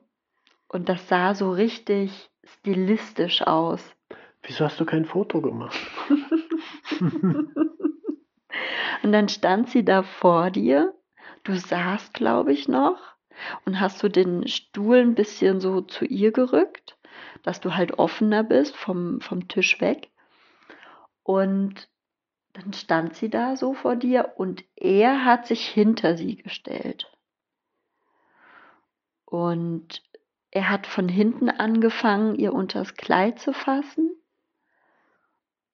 und 0.66 0.88
das 0.88 1.06
sah 1.06 1.36
so 1.36 1.52
richtig 1.52 2.28
stilistisch 2.44 3.42
aus. 3.42 3.94
Wieso 4.42 4.64
hast 4.64 4.80
du 4.80 4.84
kein 4.84 5.04
Foto 5.04 5.40
gemacht? 5.40 5.78
Und 9.04 9.12
dann 9.12 9.28
stand 9.28 9.70
sie 9.70 9.84
da 9.84 10.02
vor 10.02 10.50
dir. 10.50 10.94
Du 11.44 11.54
saßt, 11.54 12.12
glaube 12.12 12.52
ich, 12.52 12.66
noch 12.66 12.98
und 13.66 13.78
hast 13.78 14.02
du 14.02 14.08
den 14.08 14.48
Stuhl 14.48 14.96
ein 14.96 15.14
bisschen 15.14 15.60
so 15.60 15.80
zu 15.80 16.04
ihr 16.04 16.32
gerückt, 16.32 16.98
dass 17.44 17.60
du 17.60 17.76
halt 17.76 18.00
offener 18.00 18.42
bist 18.42 18.76
vom, 18.76 19.20
vom 19.20 19.46
Tisch 19.46 19.80
weg. 19.80 20.10
Und 21.22 21.88
dann 22.58 22.72
stand 22.72 23.14
sie 23.14 23.30
da 23.30 23.56
so 23.56 23.72
vor 23.72 23.94
dir 23.94 24.34
und 24.36 24.64
er 24.74 25.24
hat 25.24 25.46
sich 25.46 25.64
hinter 25.68 26.16
sie 26.16 26.36
gestellt. 26.36 27.08
Und 29.24 30.02
er 30.50 30.68
hat 30.68 30.88
von 30.88 31.08
hinten 31.08 31.50
angefangen, 31.50 32.34
ihr 32.34 32.52
unters 32.52 32.94
Kleid 32.94 33.38
zu 33.38 33.52
fassen. 33.52 34.10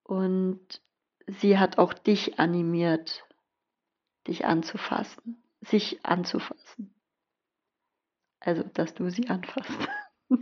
Und 0.02 0.82
sie 1.26 1.58
hat 1.58 1.78
auch 1.78 1.94
dich 1.94 2.38
animiert, 2.38 3.24
dich 4.26 4.44
anzufassen, 4.44 5.42
sich 5.62 6.04
anzufassen. 6.04 6.94
Also, 8.40 8.62
dass 8.62 8.92
du 8.92 9.08
sie 9.08 9.28
anfasst. 9.30 9.88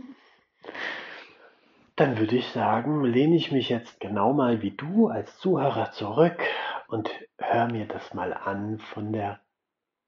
Dann 1.95 2.17
würde 2.17 2.35
ich 2.35 2.47
sagen, 2.49 3.03
lehne 3.03 3.35
ich 3.35 3.51
mich 3.51 3.69
jetzt 3.69 3.99
genau 3.99 4.33
mal 4.33 4.61
wie 4.61 4.71
du 4.71 5.07
als 5.07 5.37
Zuhörer 5.37 5.91
zurück 5.91 6.41
und 6.87 7.09
hör 7.37 7.71
mir 7.71 7.87
das 7.87 8.13
mal 8.13 8.33
an 8.33 8.79
von 8.79 9.13
der 9.13 9.39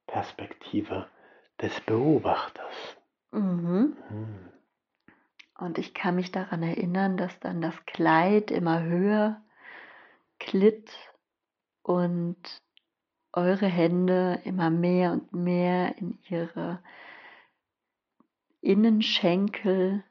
Perspektive 0.08 1.08
des 1.62 1.80
Beobachters. 1.82 2.98
Mhm. 3.32 3.98
Hm. 4.08 4.50
Und 5.58 5.78
ich 5.78 5.94
kann 5.94 6.16
mich 6.16 6.32
daran 6.32 6.64
erinnern, 6.64 7.18
dass 7.18 7.40
dann 7.40 7.62
das 7.62 7.86
Kleid 7.86 8.52
immer 8.52 8.84
höher 8.84 9.42
glitt 10.40 10.92
und 11.82 12.38
eure 13.32 13.68
Hände 13.68 14.42
immer 14.44 14.70
mehr 14.70 15.12
und 15.14 15.34
mehr 15.34 15.98
in 15.98 16.18
ihre 16.30 16.80
Innenschenkel, 18.62 20.04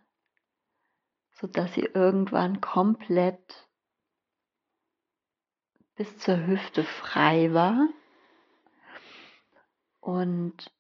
sodass 1.45 1.75
sie 1.75 1.85
irgendwann 1.85 2.63
komplett 2.63 3.69
bis 5.95 6.17
zur 6.17 6.47
Hüfte 6.47 6.85
frei 6.85 7.53
war. 7.53 7.87
Und 10.01 10.73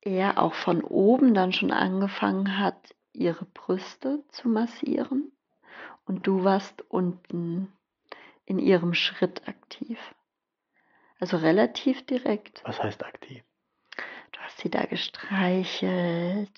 er 0.00 0.38
auch 0.38 0.54
von 0.54 0.84
oben 0.84 1.34
dann 1.34 1.52
schon 1.52 1.72
angefangen 1.72 2.56
hat, 2.56 2.94
ihre 3.12 3.46
Brüste 3.46 4.22
zu 4.28 4.48
massieren. 4.48 5.32
Und 6.04 6.28
du 6.28 6.44
warst 6.44 6.82
unten 6.88 7.72
in 8.44 8.60
ihrem 8.60 8.94
Schritt 8.94 9.48
aktiv. 9.48 9.98
Also 11.18 11.36
relativ 11.36 12.06
direkt. 12.06 12.62
Was 12.64 12.80
heißt 12.80 13.04
aktiv? 13.04 13.42
Du 14.44 14.50
hast 14.50 14.58
sie 14.58 14.68
da 14.68 14.84
gestreichelt, 14.84 16.52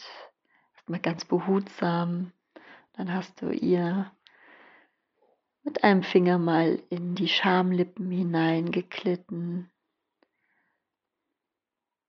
erstmal 0.75 0.99
ganz 0.99 1.25
behutsam. 1.25 2.33
Dann 2.95 3.15
hast 3.15 3.41
du 3.41 3.51
ihr 3.53 4.11
mit 5.63 5.85
einem 5.85 6.03
Finger 6.03 6.39
mal 6.39 6.83
in 6.91 7.15
die 7.15 7.29
Schamlippen 7.29 8.11
hineingeklitten. 8.11 9.71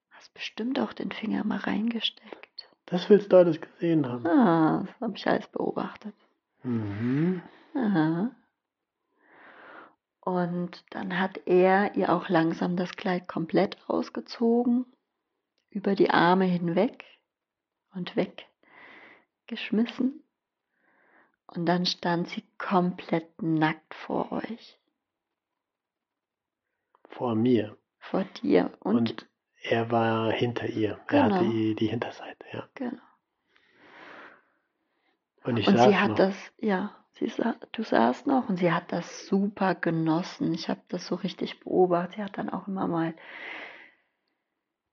Hast 0.09 0.33
bestimmt 0.33 0.79
auch 0.79 0.93
den 0.93 1.11
Finger 1.11 1.43
mal 1.43 1.59
reingesteckt. 1.59 2.69
Das 2.87 3.07
willst 3.11 3.31
du 3.31 3.37
alles 3.37 3.61
gesehen 3.61 4.07
haben. 4.07 4.25
Ah, 4.25 4.83
das 4.83 4.99
habe 4.99 5.15
ich 5.15 5.27
alles 5.27 5.47
beobachtet. 5.49 6.15
Mhm. 6.63 7.43
Aha. 7.75 8.31
Und 10.21 10.83
dann 10.89 11.19
hat 11.19 11.39
er 11.45 11.95
ihr 11.95 12.11
auch 12.11 12.29
langsam 12.29 12.77
das 12.77 12.95
Kleid 12.95 13.27
komplett 13.27 13.77
ausgezogen, 13.87 14.87
über 15.77 15.95
die 15.95 16.09
Arme 16.09 16.45
hinweg 16.45 17.05
und 17.93 18.13
weggeschmissen. 19.47 20.23
Und 21.47 21.65
dann 21.65 21.85
stand 21.85 22.27
sie 22.29 22.43
komplett 22.57 23.41
nackt 23.41 23.93
vor 23.93 24.31
euch, 24.33 24.79
Vor 27.09 27.35
mir. 27.35 27.77
vor 27.99 28.23
dir. 28.43 28.71
Und, 28.81 28.95
Und 28.97 29.27
er 29.61 29.89
war 29.91 30.31
hinter 30.31 30.67
ihr. 30.67 30.99
Er 31.07 31.23
hatte 31.23 31.39
Genau. 31.39 31.51
die, 31.51 31.75
die 31.75 31.87
Hinterseite, 31.87 32.45
ja. 32.51 32.67
genau. 32.75 33.01
Und 35.43 35.57
ich 35.57 35.67
und 35.67 35.77
sie 35.77 35.95
hat 35.97 36.09
noch. 36.09 36.17
das, 36.17 36.35
ja, 36.57 36.93
sie 37.13 37.29
sa 37.29 37.55
du 37.71 37.83
saßt 37.83 38.27
noch 38.27 38.49
und 38.49 38.57
sie 38.57 38.71
hat 38.71 38.91
das 38.91 39.25
super 39.27 39.75
genossen. 39.75 40.53
Ich 40.53 40.67
habe 40.69 40.81
das 40.89 41.07
so 41.07 41.15
richtig 41.15 41.61
beobachtet. 41.61 42.15
Sie 42.15 42.23
hat 42.23 42.37
dann 42.37 42.49
auch 42.49 42.67
immer 42.67 42.87
mal 42.87 43.13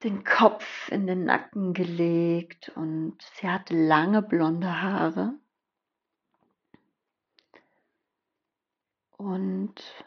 den 0.05 0.23
Kopf 0.25 0.89
in 0.91 1.07
den 1.07 1.25
Nacken 1.25 1.73
gelegt 1.73 2.71
und 2.77 3.17
sie 3.35 3.49
hatte 3.49 3.75
lange 3.75 4.23
blonde 4.23 4.83
Haare. 4.83 5.35
Und 9.17 10.05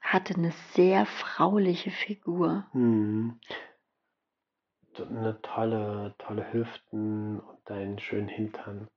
hatte 0.00 0.34
eine 0.34 0.52
sehr 0.74 1.06
frauliche 1.06 1.90
Figur. 1.90 2.66
Mhm. 2.72 3.40
So 4.94 5.06
eine 5.06 5.40
tolle, 5.40 6.14
tolle 6.18 6.52
Hüften 6.52 7.40
und 7.40 7.70
einen 7.70 7.98
schönen 7.98 8.28
Hintern. 8.28 8.88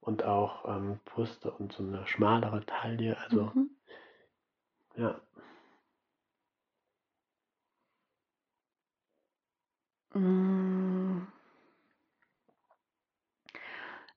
Und 0.00 0.22
auch 0.22 0.68
ähm, 0.68 1.00
Brüste 1.06 1.50
und 1.50 1.72
so 1.72 1.82
eine 1.82 2.06
schmalere 2.06 2.64
Taille. 2.66 3.16
Also, 3.18 3.50
Mhm. 3.54 3.70
ja. 4.96 5.20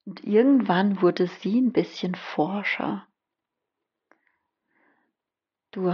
Und 0.07 0.23
irgendwann 0.23 1.01
wurde 1.01 1.27
sie 1.27 1.59
ein 1.59 1.73
bisschen 1.73 2.15
forscher. 2.15 3.05
Du, 5.71 5.91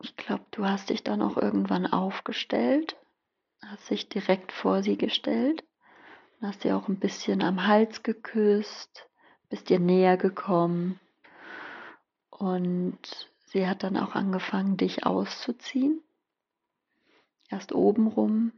ich 0.00 0.16
glaube, 0.16 0.46
du 0.50 0.64
hast 0.64 0.88
dich 0.88 1.04
dann 1.04 1.20
auch 1.20 1.36
irgendwann 1.36 1.86
aufgestellt, 1.86 2.96
hast 3.60 3.90
dich 3.90 4.08
direkt 4.08 4.50
vor 4.50 4.82
sie 4.82 4.96
gestellt, 4.96 5.62
hast 6.40 6.62
sie 6.62 6.72
auch 6.72 6.88
ein 6.88 6.98
bisschen 6.98 7.42
am 7.42 7.66
Hals 7.66 8.02
geküsst, 8.02 9.06
bist 9.50 9.68
ihr 9.68 9.78
näher 9.78 10.16
gekommen 10.16 10.98
und 12.30 12.98
sie 13.44 13.66
hat 13.68 13.82
dann 13.82 13.98
auch 13.98 14.14
angefangen, 14.14 14.78
dich 14.78 15.04
auszuziehen. 15.04 16.00
Erst 17.50 17.74
oben 17.74 18.06
rum 18.06 18.52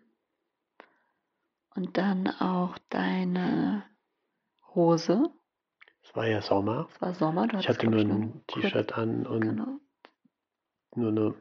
und 1.74 1.96
dann 1.96 2.28
auch 2.28 2.78
deine 2.88 3.84
Hose. 4.74 5.30
Es 6.02 6.14
war 6.16 6.26
ja 6.26 6.42
Sommer. 6.42 6.88
Es 6.90 7.00
war 7.00 7.14
Sommer. 7.14 7.46
ich 7.58 7.68
hatte 7.68 7.88
nur 7.88 8.00
ein 8.00 8.44
T-Shirt 8.46 8.96
an 8.96 9.26
und 9.26 9.40
genau. 9.40 9.80
nur 10.94 11.08
eine, 11.08 11.34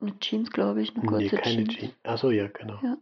eine 0.00 0.18
Jeans, 0.20 0.50
glaube 0.50 0.82
ich, 0.82 0.94
eine 0.96 1.06
kurze 1.06 1.36
nee, 1.36 1.42
keine 1.42 1.64
Jeans. 1.64 1.74
Jeans. 1.74 1.94
Achso, 2.04 2.30
ja, 2.30 2.48
genau. 2.48 2.78
Ja. 2.82 2.96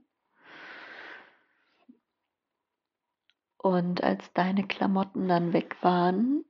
Und 3.58 4.02
als 4.02 4.32
deine 4.32 4.66
Klamotten 4.66 5.28
dann 5.28 5.52
weg 5.52 5.76
waren, 5.82 6.44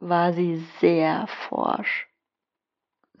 war 0.00 0.32
sie 0.32 0.56
sehr 0.80 1.26
forsch. 1.48 2.08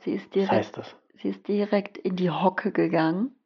Sie 0.00 0.12
ist 0.12 0.34
direkt, 0.34 0.50
Was 0.50 0.58
heißt 0.58 0.76
das? 0.78 0.96
Sie 1.22 1.28
ist 1.28 1.46
direkt 1.46 1.98
in 1.98 2.16
die 2.16 2.30
Hocke 2.30 2.72
gegangen 2.72 3.36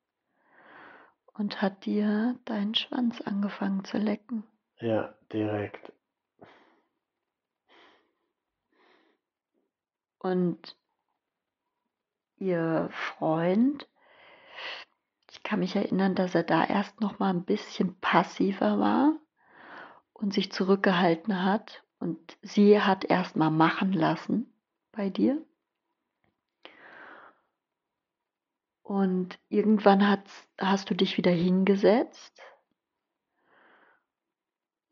und 1.34 1.60
hat 1.60 1.84
dir 1.84 2.38
deinen 2.44 2.74
Schwanz 2.74 3.20
angefangen 3.20 3.84
zu 3.84 3.98
lecken. 3.98 4.44
Ja, 4.80 5.14
direkt. 5.32 5.92
Und 10.24 10.74
ihr 12.38 12.88
Freund, 12.92 13.86
ich 15.30 15.42
kann 15.42 15.60
mich 15.60 15.76
erinnern, 15.76 16.14
dass 16.14 16.34
er 16.34 16.44
da 16.44 16.64
erst 16.64 16.98
noch 17.02 17.18
mal 17.18 17.28
ein 17.28 17.44
bisschen 17.44 18.00
passiver 18.00 18.78
war 18.78 19.20
und 20.14 20.32
sich 20.32 20.50
zurückgehalten 20.50 21.44
hat 21.44 21.84
und 21.98 22.38
sie 22.40 22.80
hat 22.80 23.04
erst 23.04 23.36
mal 23.36 23.50
machen 23.50 23.92
lassen 23.92 24.50
bei 24.92 25.10
dir. 25.10 25.44
Und 28.82 29.38
irgendwann 29.50 30.08
hast, 30.08 30.48
hast 30.58 30.88
du 30.88 30.94
dich 30.94 31.18
wieder 31.18 31.32
hingesetzt, 31.32 32.40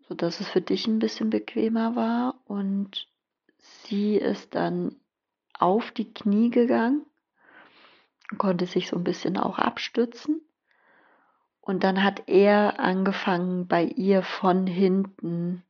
sodass 0.08 0.40
es 0.40 0.48
für 0.50 0.60
dich 0.60 0.86
ein 0.86 0.98
bisschen 0.98 1.30
bequemer 1.30 1.96
war. 1.96 2.38
Und 2.44 3.08
sie 3.58 4.16
ist 4.16 4.54
dann 4.54 4.98
auf 5.58 5.90
die 5.92 6.12
Knie 6.12 6.50
gegangen, 6.50 7.06
konnte 8.38 8.66
sich 8.66 8.88
so 8.88 8.96
ein 8.96 9.04
bisschen 9.04 9.36
auch 9.36 9.58
abstützen. 9.58 10.40
Und 11.60 11.84
dann 11.84 12.02
hat 12.02 12.28
er 12.28 12.80
angefangen, 12.80 13.68
bei 13.68 13.84
ihr 13.84 14.22
von 14.22 14.66
hinten 14.66 15.62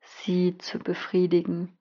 sie 0.00 0.56
zu 0.58 0.78
befriedigen. 0.78 1.76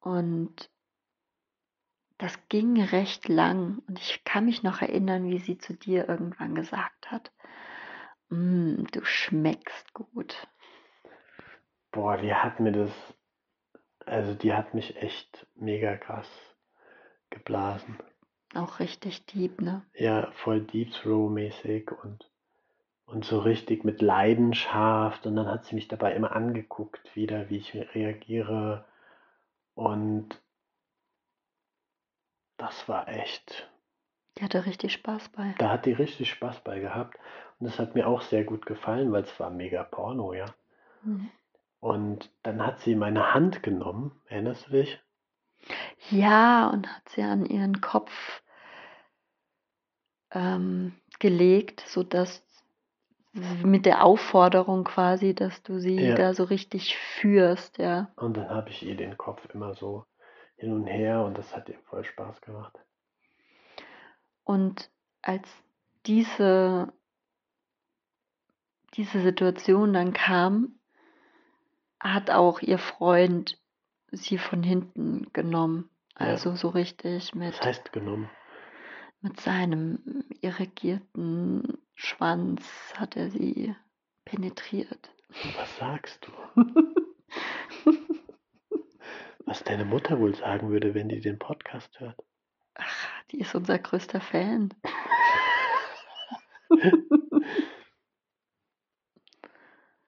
Und 0.00 0.70
das 2.18 2.38
ging 2.48 2.80
recht 2.80 3.28
lang 3.28 3.82
und 3.88 3.98
ich 3.98 4.24
kann 4.24 4.44
mich 4.44 4.62
noch 4.62 4.80
erinnern, 4.80 5.28
wie 5.28 5.38
sie 5.38 5.58
zu 5.58 5.74
dir 5.74 6.08
irgendwann 6.08 6.54
gesagt 6.54 7.10
hat, 7.10 7.32
mm, 8.28 8.84
du 8.92 9.04
schmeckst 9.04 9.92
gut. 9.92 10.48
Boah, 11.90 12.16
die 12.16 12.34
hat 12.34 12.60
mir 12.60 12.72
das, 12.72 12.92
also 14.06 14.34
die 14.34 14.52
hat 14.52 14.74
mich 14.74 14.96
echt 14.96 15.46
mega 15.54 15.96
krass 15.96 16.28
geblasen. 17.30 17.98
Auch 18.54 18.80
richtig 18.80 19.24
deep, 19.26 19.60
ne? 19.60 19.82
Ja, 19.94 20.30
voll 20.32 20.60
Deep 20.60 20.92
Throw-mäßig 20.92 21.90
und, 21.90 22.30
und 23.06 23.24
so 23.24 23.38
richtig 23.38 23.84
mit 23.84 24.02
Leidenschaft. 24.02 25.26
Und 25.26 25.36
dann 25.36 25.46
hat 25.46 25.64
sie 25.64 25.74
mich 25.74 25.88
dabei 25.88 26.14
immer 26.14 26.32
angeguckt, 26.32 27.16
wieder, 27.16 27.48
wie 27.48 27.58
ich 27.58 27.74
reagiere. 27.74 28.84
Und 29.74 30.38
das 32.58 32.88
war 32.88 33.08
echt. 33.08 33.70
Die 34.36 34.44
hatte 34.44 34.66
richtig 34.66 34.92
Spaß 34.92 35.30
bei. 35.30 35.54
Da 35.58 35.70
hat 35.70 35.86
die 35.86 35.92
richtig 35.92 36.30
Spaß 36.30 36.60
bei 36.60 36.78
gehabt. 36.78 37.18
Und 37.58 37.66
das 37.66 37.78
hat 37.78 37.94
mir 37.94 38.06
auch 38.06 38.22
sehr 38.22 38.44
gut 38.44 38.66
gefallen, 38.66 39.12
weil 39.12 39.22
es 39.22 39.40
war 39.40 39.50
mega 39.50 39.82
Porno, 39.82 40.34
ja. 40.34 40.46
Mhm. 41.02 41.30
Und 41.82 42.30
dann 42.44 42.64
hat 42.64 42.78
sie 42.78 42.94
meine 42.94 43.34
Hand 43.34 43.64
genommen, 43.64 44.12
erinnerst 44.26 44.68
du 44.68 44.70
dich? 44.70 45.02
Ja, 46.10 46.68
und 46.68 46.86
hat 46.86 47.08
sie 47.08 47.22
an 47.22 47.44
ihren 47.44 47.80
Kopf 47.80 48.12
ähm, 50.30 50.94
gelegt, 51.18 51.80
sodass 51.88 52.46
mit 53.64 53.84
der 53.84 54.04
Aufforderung 54.04 54.84
quasi, 54.84 55.34
dass 55.34 55.60
du 55.64 55.80
sie 55.80 56.00
ja. 56.00 56.14
da 56.14 56.34
so 56.34 56.44
richtig 56.44 56.96
führst, 56.96 57.78
ja. 57.78 58.12
Und 58.14 58.36
dann 58.36 58.48
habe 58.48 58.70
ich 58.70 58.84
ihr 58.84 58.96
den 58.96 59.18
Kopf 59.18 59.44
immer 59.52 59.74
so 59.74 60.06
hin 60.54 60.72
und 60.72 60.86
her 60.86 61.24
und 61.24 61.36
das 61.36 61.52
hat 61.52 61.68
ihr 61.68 61.80
voll 61.90 62.04
Spaß 62.04 62.42
gemacht. 62.42 62.78
Und 64.44 64.88
als 65.20 65.48
diese, 66.06 66.92
diese 68.94 69.20
Situation 69.20 69.92
dann 69.92 70.12
kam, 70.12 70.78
hat 72.02 72.30
auch 72.30 72.60
ihr 72.60 72.78
Freund 72.78 73.58
sie 74.10 74.38
von 74.38 74.62
hinten 74.62 75.32
genommen. 75.32 75.88
Also 76.14 76.50
ja. 76.50 76.56
so 76.56 76.68
richtig 76.68 77.34
mit. 77.34 77.54
Was 77.54 77.62
heißt 77.66 77.92
genommen? 77.92 78.30
Mit 79.20 79.40
seinem 79.40 80.24
irrigierten 80.40 81.78
Schwanz 81.94 82.62
hat 82.96 83.16
er 83.16 83.30
sie 83.30 83.74
penetriert. 84.24 85.10
Was 85.56 85.76
sagst 85.78 86.26
du? 86.26 86.32
Was 89.46 89.64
deine 89.64 89.84
Mutter 89.84 90.18
wohl 90.18 90.34
sagen 90.34 90.70
würde, 90.70 90.94
wenn 90.94 91.08
die 91.08 91.20
den 91.20 91.38
Podcast 91.38 92.00
hört. 92.00 92.18
Ach, 92.74 93.08
die 93.30 93.40
ist 93.40 93.54
unser 93.54 93.78
größter 93.78 94.20
Fan. 94.20 94.74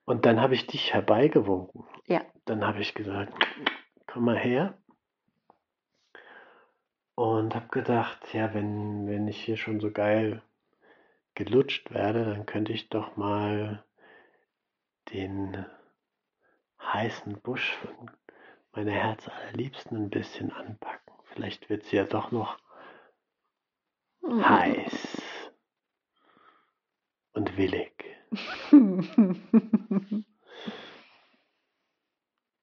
Und 0.05 0.25
dann 0.25 0.39
habe 0.39 0.53
ich 0.53 0.67
dich 0.67 0.93
herbeigewunken. 0.93 1.83
Ja. 2.05 2.21
Dann 2.45 2.65
habe 2.65 2.79
ich 2.79 2.93
gesagt, 2.93 3.33
komm 4.05 4.25
mal 4.25 4.37
her. 4.37 4.77
Und 7.15 7.55
habe 7.55 7.67
gedacht, 7.69 8.33
ja, 8.33 8.53
wenn, 8.53 9.07
wenn 9.07 9.27
ich 9.27 9.43
hier 9.43 9.57
schon 9.57 9.79
so 9.79 9.91
geil 9.91 10.41
gelutscht 11.33 11.91
werde, 11.91 12.25
dann 12.25 12.45
könnte 12.45 12.71
ich 12.71 12.89
doch 12.89 13.17
mal 13.17 13.83
den 15.11 15.65
heißen 16.81 17.41
Busch 17.41 17.73
von 17.75 18.11
meine 18.73 18.91
Herz 18.91 19.27
allerliebsten 19.27 19.97
ein 19.97 20.09
bisschen 20.09 20.51
anpacken. 20.51 21.13
Vielleicht 21.33 21.69
wird 21.69 21.83
sie 21.83 21.95
ja 21.95 22.03
doch 22.03 22.31
noch 22.31 22.57
mhm. 24.21 24.47
heiß 24.47 25.51
und 27.33 27.57
willig. 27.57 27.94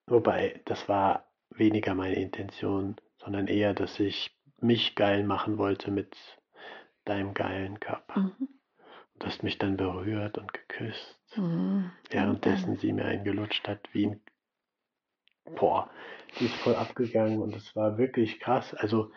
Wobei, 0.06 0.60
das 0.64 0.88
war 0.88 1.30
weniger 1.50 1.94
meine 1.94 2.16
Intention, 2.16 2.96
sondern 3.18 3.46
eher, 3.46 3.74
dass 3.74 4.00
ich 4.00 4.36
mich 4.58 4.94
geil 4.94 5.24
machen 5.24 5.58
wollte 5.58 5.90
mit 5.90 6.16
deinem 7.04 7.34
geilen 7.34 7.80
Körper. 7.80 8.20
Mhm. 8.20 8.48
Du 9.18 9.26
hast 9.26 9.42
mich 9.42 9.58
dann 9.58 9.76
berührt 9.76 10.38
und 10.38 10.52
geküsst, 10.52 11.18
mhm. 11.36 11.90
währenddessen 12.10 12.76
sie 12.76 12.92
mir 12.92 13.04
eingelutscht 13.04 13.68
hat 13.68 13.88
wie 13.92 14.06
ein 14.06 14.20
boah, 15.56 15.90
die 16.38 16.46
ist 16.46 16.54
voll 16.56 16.76
abgegangen 16.76 17.40
und 17.40 17.54
es 17.54 17.74
war 17.76 17.98
wirklich 17.98 18.40
krass. 18.40 18.74
Also 18.74 19.12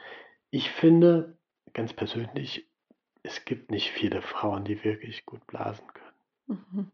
ich 0.49 0.69
finde 0.71 1.37
ganz 1.73 1.93
persönlich, 1.93 2.67
es 3.23 3.45
gibt 3.45 3.71
nicht 3.71 3.91
viele 3.91 4.21
Frauen, 4.21 4.65
die 4.65 4.83
wirklich 4.83 5.25
gut 5.25 5.45
blasen 5.47 5.87
können. 5.87 6.04
Mhm. 6.47 6.91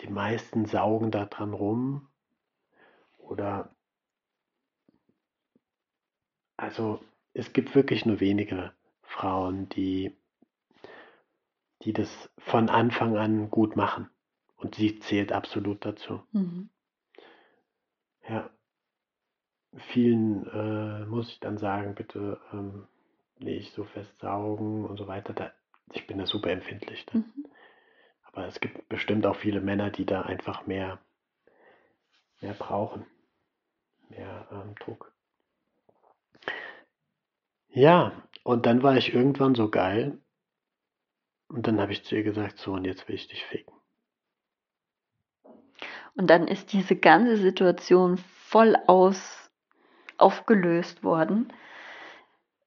Die 0.00 0.08
meisten 0.08 0.66
saugen 0.66 1.10
da 1.10 1.26
dran 1.26 1.52
rum 1.52 2.08
oder 3.18 3.74
also 6.56 7.00
es 7.32 7.52
gibt 7.52 7.74
wirklich 7.74 8.06
nur 8.06 8.20
wenige 8.20 8.72
Frauen, 9.02 9.68
die, 9.70 10.16
die 11.82 11.92
das 11.92 12.30
von 12.38 12.68
Anfang 12.68 13.16
an 13.16 13.50
gut 13.50 13.76
machen. 13.76 14.08
Und 14.56 14.76
sie 14.76 14.98
zählt 15.00 15.32
absolut 15.32 15.84
dazu. 15.84 16.22
Mhm. 16.32 16.70
Ja. 18.28 18.50
Vielen 19.92 20.46
äh, 20.46 21.04
muss 21.06 21.28
ich 21.28 21.40
dann 21.40 21.58
sagen, 21.58 21.96
bitte 21.96 22.40
ähm, 22.52 22.86
nicht 23.38 23.74
so 23.74 23.84
fest 23.84 24.16
saugen 24.20 24.84
und 24.84 24.96
so 24.96 25.08
weiter. 25.08 25.34
Da, 25.34 25.52
ich 25.92 26.06
bin 26.06 26.18
da 26.18 26.26
super 26.26 26.50
empfindlich. 26.50 27.04
Da. 27.06 27.18
Mhm. 27.18 27.46
Aber 28.34 28.48
es 28.48 28.58
gibt 28.58 28.88
bestimmt 28.88 29.26
auch 29.26 29.36
viele 29.36 29.60
Männer, 29.60 29.90
die 29.90 30.04
da 30.04 30.22
einfach 30.22 30.66
mehr, 30.66 30.98
mehr 32.40 32.54
brauchen. 32.54 33.06
Mehr 34.08 34.48
ähm, 34.50 34.74
Druck. 34.80 35.12
Ja, 37.68 38.12
und 38.42 38.66
dann 38.66 38.82
war 38.82 38.96
ich 38.96 39.14
irgendwann 39.14 39.54
so 39.54 39.70
geil. 39.70 40.18
Und 41.48 41.66
dann 41.66 41.80
habe 41.80 41.92
ich 41.92 42.04
zu 42.04 42.16
ihr 42.16 42.24
gesagt, 42.24 42.58
so, 42.58 42.72
und 42.72 42.84
jetzt 42.84 43.08
will 43.08 43.14
ich 43.14 43.28
dich 43.28 43.44
ficken. 43.44 43.74
Und 46.16 46.28
dann 46.28 46.48
ist 46.48 46.72
diese 46.72 46.96
ganze 46.96 47.36
Situation 47.36 48.18
voll 48.18 48.76
aus 48.86 49.50
aufgelöst 50.16 51.02
worden. 51.02 51.52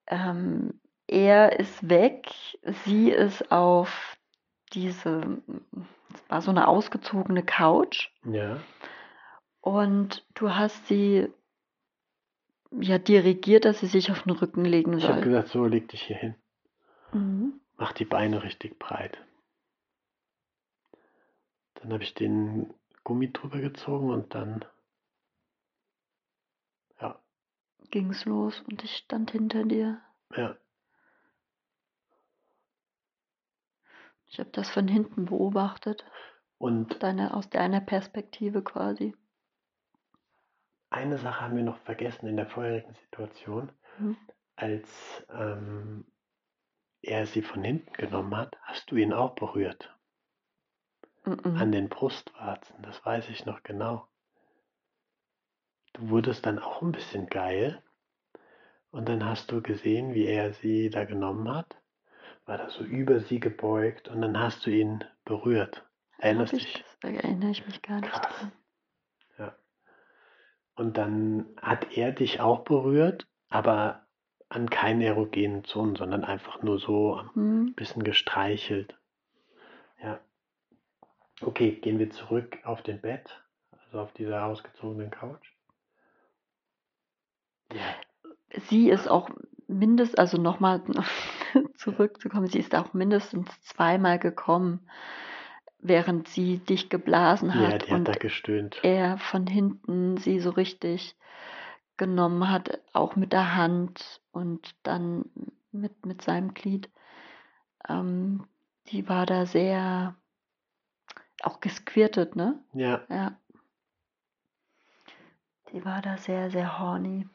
Ähm, 0.08 0.80
er 1.08 1.60
ist 1.60 1.89
weg, 1.89 2.30
sie 2.86 3.10
ist 3.10 3.51
auf 3.51 4.17
diese, 4.73 5.41
es 6.13 6.30
war 6.30 6.41
so 6.41 6.51
eine 6.51 6.67
ausgezogene 6.67 7.43
Couch. 7.43 8.10
Ja. 8.23 8.60
Und 9.62 10.25
du 10.36 10.51
hast 10.56 10.88
sie 10.88 11.27
ja 12.71 12.97
dirigiert, 12.97 13.65
dass 13.65 13.80
sie 13.80 13.88
sich 13.88 14.12
auf 14.12 14.23
den 14.23 14.32
Rücken 14.34 14.65
legen 14.65 14.97
Ich 14.97 15.03
habe 15.06 15.15
soll. 15.15 15.23
gesagt, 15.23 15.47
so, 15.49 15.65
leg 15.65 15.88
dich 15.89 16.03
hier 16.03 16.17
hin. 16.17 16.36
Mhm. 17.13 17.60
Mach 17.77 17.93
die 17.93 18.06
Beine 18.06 18.43
richtig 18.43 18.77
breit. 18.80 19.17
Dann 21.75 21.93
habe 21.93 22.03
ich 22.03 22.13
den 22.13 22.73
Gummi 23.03 23.32
drüber 23.32 23.60
gezogen 23.60 24.10
und 24.10 24.34
dann, 24.34 24.65
ja, 26.99 27.19
Ging's 27.91 28.25
los 28.25 28.62
und 28.69 28.84
ich 28.84 28.95
stand 28.97 29.32
hinter 29.32 29.63
dir. 29.63 30.01
ja, 30.36 30.58
Ich 34.29 34.39
habe 34.39 34.49
das 34.51 34.69
von 34.69 34.87
hinten 34.87 35.25
beobachtet, 35.25 36.05
und 36.57 37.01
deine, 37.03 37.33
aus 37.35 37.49
deiner 37.49 37.81
Perspektive 37.81 38.63
quasi. 38.63 39.15
eine 40.89 41.17
Sache 41.17 41.41
haben 41.41 41.55
wir 41.55 41.63
noch 41.63 41.77
vergessen 41.79 42.27
in 42.27 42.37
der 42.37 42.47
vorherigen 42.47 42.93
Situation, 42.93 43.71
Mhm. 43.99 44.17
als 44.55 44.87
ähm, 45.29 46.05
er 47.01 47.25
sie 47.27 47.41
von 47.41 47.63
hinten 47.63 47.93
genommen 47.93 48.35
hat, 48.35 48.57
hast 48.63 48.89
du 48.89 48.95
ihn 48.95 49.13
auch 49.13 49.35
berührt. 49.35 49.93
Mhm. 51.25 51.55
An 51.57 51.71
den 51.71 51.89
Brustwarzen, 51.89 52.81
das 52.81 53.05
weiß 53.05 53.29
ich 53.29 53.45
noch 53.45 53.63
genau. 53.63 54.07
Du 55.93 56.09
wurdest 56.09 56.45
dann 56.45 56.59
auch 56.59 56.81
ein 56.81 56.91
bisschen 56.91 57.27
geil 57.27 57.81
und 58.91 59.07
dann 59.09 59.25
hast 59.25 59.51
du 59.51 59.61
gesehen, 59.61 60.13
wie 60.13 60.25
er 60.25 60.53
sie 60.53 60.89
da 60.89 61.05
genommen 61.05 61.53
hat, 61.53 61.76
war 62.47 62.57
da 62.57 62.69
so 62.69 62.83
über 62.83 63.19
sie 63.19 63.39
gebeugt 63.39 64.07
und 64.07 64.21
dann 64.21 64.39
hast 64.39 64.65
du 64.65 64.71
ihn 64.71 65.03
berührt. 65.25 65.86
Erinnerst 66.17 66.53
ich, 66.53 66.63
dich? 66.63 66.83
das, 66.83 66.99
da 67.01 67.10
erinnere 67.10 67.51
ich 67.51 67.65
mich 67.65 67.81
gar 67.81 67.99
nicht 68.01 68.12
Krass. 68.12 68.36
dran. 68.39 68.51
Ja. 69.38 69.55
Und 70.75 70.97
dann 70.97 71.45
hat 71.62 71.95
er 71.95 72.12
dich 72.12 72.39
auch 72.39 72.63
berührt, 72.63 73.27
aber 73.49 74.07
an 74.49 74.69
keinen 74.69 75.01
erogenen 75.01 75.65
Zonen, 75.65 75.95
sondern 75.95 76.23
einfach 76.23 76.63
nur 76.63 76.79
so 76.79 77.15
ein 77.17 77.29
Hm. 77.33 77.73
bisschen 77.75 78.03
gestreichelt. 78.03 78.97
Ja. 80.01 80.19
Okay, 81.41 81.71
gehen 81.71 81.99
wir 81.99 82.10
zurück 82.10 82.57
auf 82.63 82.81
den 82.81 83.01
Bett, 83.01 83.43
also 83.71 83.99
auf 83.99 84.13
dieser 84.13 84.45
ausgezogenen 84.45 85.12
Couch. 85.12 85.51
Ja, 87.73 87.95
Sie 88.69 88.89
ist 88.89 89.07
auch 89.10 89.29
mindestens, 89.67 90.17
also 90.17 90.38
nochmal 90.38 90.82
zurückzukommen, 91.77 92.47
sie 92.47 92.60
ist 92.60 92.75
auch 92.75 92.93
mindestens 92.93 93.47
zweimal 93.62 94.19
gekommen, 94.19 94.88
während 95.80 96.27
sie 96.27 96.60
dich 96.60 96.89
geblasen 96.89 97.49
ja, 97.49 97.56
hat 97.56 97.88
die 97.88 97.91
hat 97.91 97.99
und 97.99 98.08
da 98.08 98.13
gestöhnt. 98.13 98.80
er 98.84 99.17
von 99.17 99.47
hinten 99.47 100.17
sie 100.17 100.39
so 100.39 100.49
richtig 100.49 101.15
genommen 101.97 102.49
hat, 102.49 102.80
auch 102.93 103.15
mit 103.15 103.34
der 103.34 103.56
Hand 103.56 104.21
und 104.32 104.75
dann 104.84 105.25
mit, 105.71 106.06
mit 106.06 106.21
seinem 106.21 106.53
Glied. 106.53 106.89
Ähm, 107.88 108.45
die 108.88 109.10
war 109.10 109.25
da 109.25 109.45
sehr 109.45 110.15
auch 111.43 111.60
gesquirtet, 111.60 112.36
ne? 112.36 112.60
Ja, 112.73 113.03
Ja. 113.10 113.38
Die 115.73 115.84
war 115.84 116.01
da 116.01 116.17
sehr, 116.17 116.49
sehr 116.49 116.80
horny. 116.80 117.27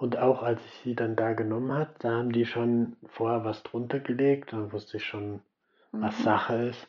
Und 0.00 0.16
auch 0.16 0.42
als 0.42 0.64
ich 0.64 0.72
sie 0.82 0.94
dann 0.94 1.14
da 1.14 1.34
genommen 1.34 1.74
hat, 1.74 2.02
da 2.02 2.12
haben 2.12 2.32
die 2.32 2.46
schon 2.46 2.96
vorher 3.08 3.44
was 3.44 3.62
drunter 3.62 4.00
gelegt, 4.00 4.54
dann 4.54 4.72
wusste 4.72 4.96
ich 4.96 5.04
schon, 5.04 5.42
was 5.92 6.18
Mhm. 6.18 6.24
Sache 6.24 6.54
ist. 6.54 6.88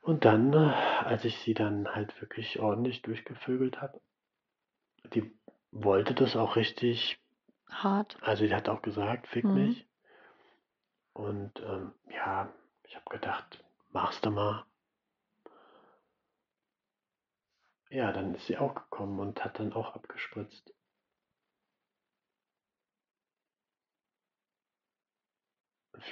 Und 0.00 0.24
dann, 0.24 0.52
äh, 0.52 0.56
als 1.04 1.24
ich 1.24 1.38
sie 1.38 1.54
dann 1.54 1.94
halt 1.94 2.20
wirklich 2.20 2.58
ordentlich 2.58 3.02
durchgevögelt 3.02 3.80
habe, 3.80 4.00
die 5.14 5.32
wollte 5.70 6.14
das 6.14 6.34
auch 6.34 6.56
richtig, 6.56 7.20
Hart. 7.70 8.18
also 8.22 8.44
die 8.44 8.52
hat 8.54 8.68
auch 8.68 8.82
gesagt, 8.82 9.28
fick 9.28 9.44
Mhm. 9.44 9.54
mich. 9.54 9.86
Und 11.12 11.60
ähm, 11.60 11.92
ja, 12.10 12.52
ich 12.88 12.96
habe 12.96 13.08
gedacht, 13.08 13.64
machst 13.92 14.26
du 14.26 14.32
mal. 14.32 14.64
Ja, 17.88 18.10
dann 18.10 18.34
ist 18.34 18.46
sie 18.46 18.58
auch 18.58 18.74
gekommen 18.74 19.20
und 19.20 19.44
hat 19.44 19.60
dann 19.60 19.72
auch 19.72 19.94
abgespritzt. 19.94 20.72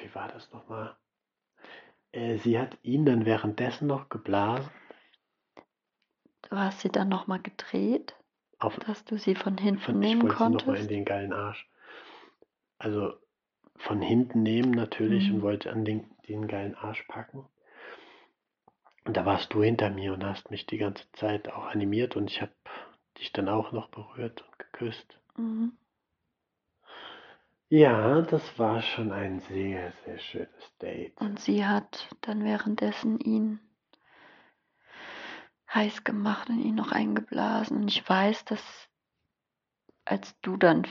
Wie 0.03 0.15
war 0.15 0.29
das 0.29 0.51
nochmal? 0.53 0.97
Äh, 2.13 2.39
sie 2.39 2.59
hat 2.59 2.79
ihn 2.83 3.05
dann 3.07 3.25
währenddessen 3.27 3.87
noch 3.87 4.09
geblasen, 4.09 4.71
Du 6.43 6.57
hast 6.57 6.81
sie 6.81 6.89
dann 6.91 7.09
nochmal 7.09 7.41
gedreht, 7.41 8.15
auf, 8.59 8.77
dass 8.81 9.05
du 9.05 9.19
sie 9.19 9.35
von 9.35 9.57
hinten 9.59 9.81
von, 9.81 10.03
ich 10.03 10.11
nehmen 10.11 10.23
wollte 10.23 10.37
sie 10.43 10.49
nochmal 10.51 10.77
in 10.77 10.89
konntest. 10.89 10.91
den 10.91 11.05
geilen 11.05 11.33
Arsch. 11.33 11.69
Also 12.79 13.15
von 13.77 14.01
hinten 14.03 14.43
nehmen 14.43 14.71
natürlich 14.71 15.31
und 15.31 15.39
Mhm. 15.39 15.43
wollte 15.43 15.73
an 15.73 15.85
den, 15.85 16.11
den 16.29 16.47
geilen 16.47 16.75
Arsch 16.77 17.03
packen. 17.09 17.49
Und 19.05 19.17
da 19.17 19.25
warst 19.27 19.53
du 19.53 19.63
hinter 19.63 19.91
mir 19.91 20.13
und 20.15 20.25
hast 20.25 20.51
mich 20.51 20.67
die 20.67 20.79
ganze 20.79 21.11
Zeit 21.13 21.49
auch 21.51 21.65
animiert 21.67 22.15
und 22.17 22.31
ich 22.31 22.41
habe 22.41 22.53
dich 23.19 23.33
dann 23.33 23.49
auch 23.49 23.73
noch 23.73 23.89
berührt 23.89 24.43
und 24.43 24.59
geküsst. 24.59 25.19
Mhm. 25.37 25.77
Ja, 27.69 28.21
das 28.23 28.59
war 28.59 28.83
schon 28.83 29.11
ein 29.11 29.41
sehr, 29.41 29.93
sehr 30.05 30.19
schönes 30.19 30.77
Date. 30.81 31.19
Und 31.21 31.41
sie 31.41 31.67
hat 31.67 32.09
dann 32.21 32.45
währenddessen 32.45 33.19
ihn 33.19 33.59
heiß 35.73 36.05
gemacht 36.05 36.49
und 36.51 36.61
ihn 36.61 36.75
noch 36.75 36.93
eingeblasen. 36.93 37.79
Und 37.79 37.89
ich 37.89 38.09
weiß, 38.09 38.45
dass 38.45 38.63
als 40.05 40.39
du 40.41 40.57
dann 40.57 40.87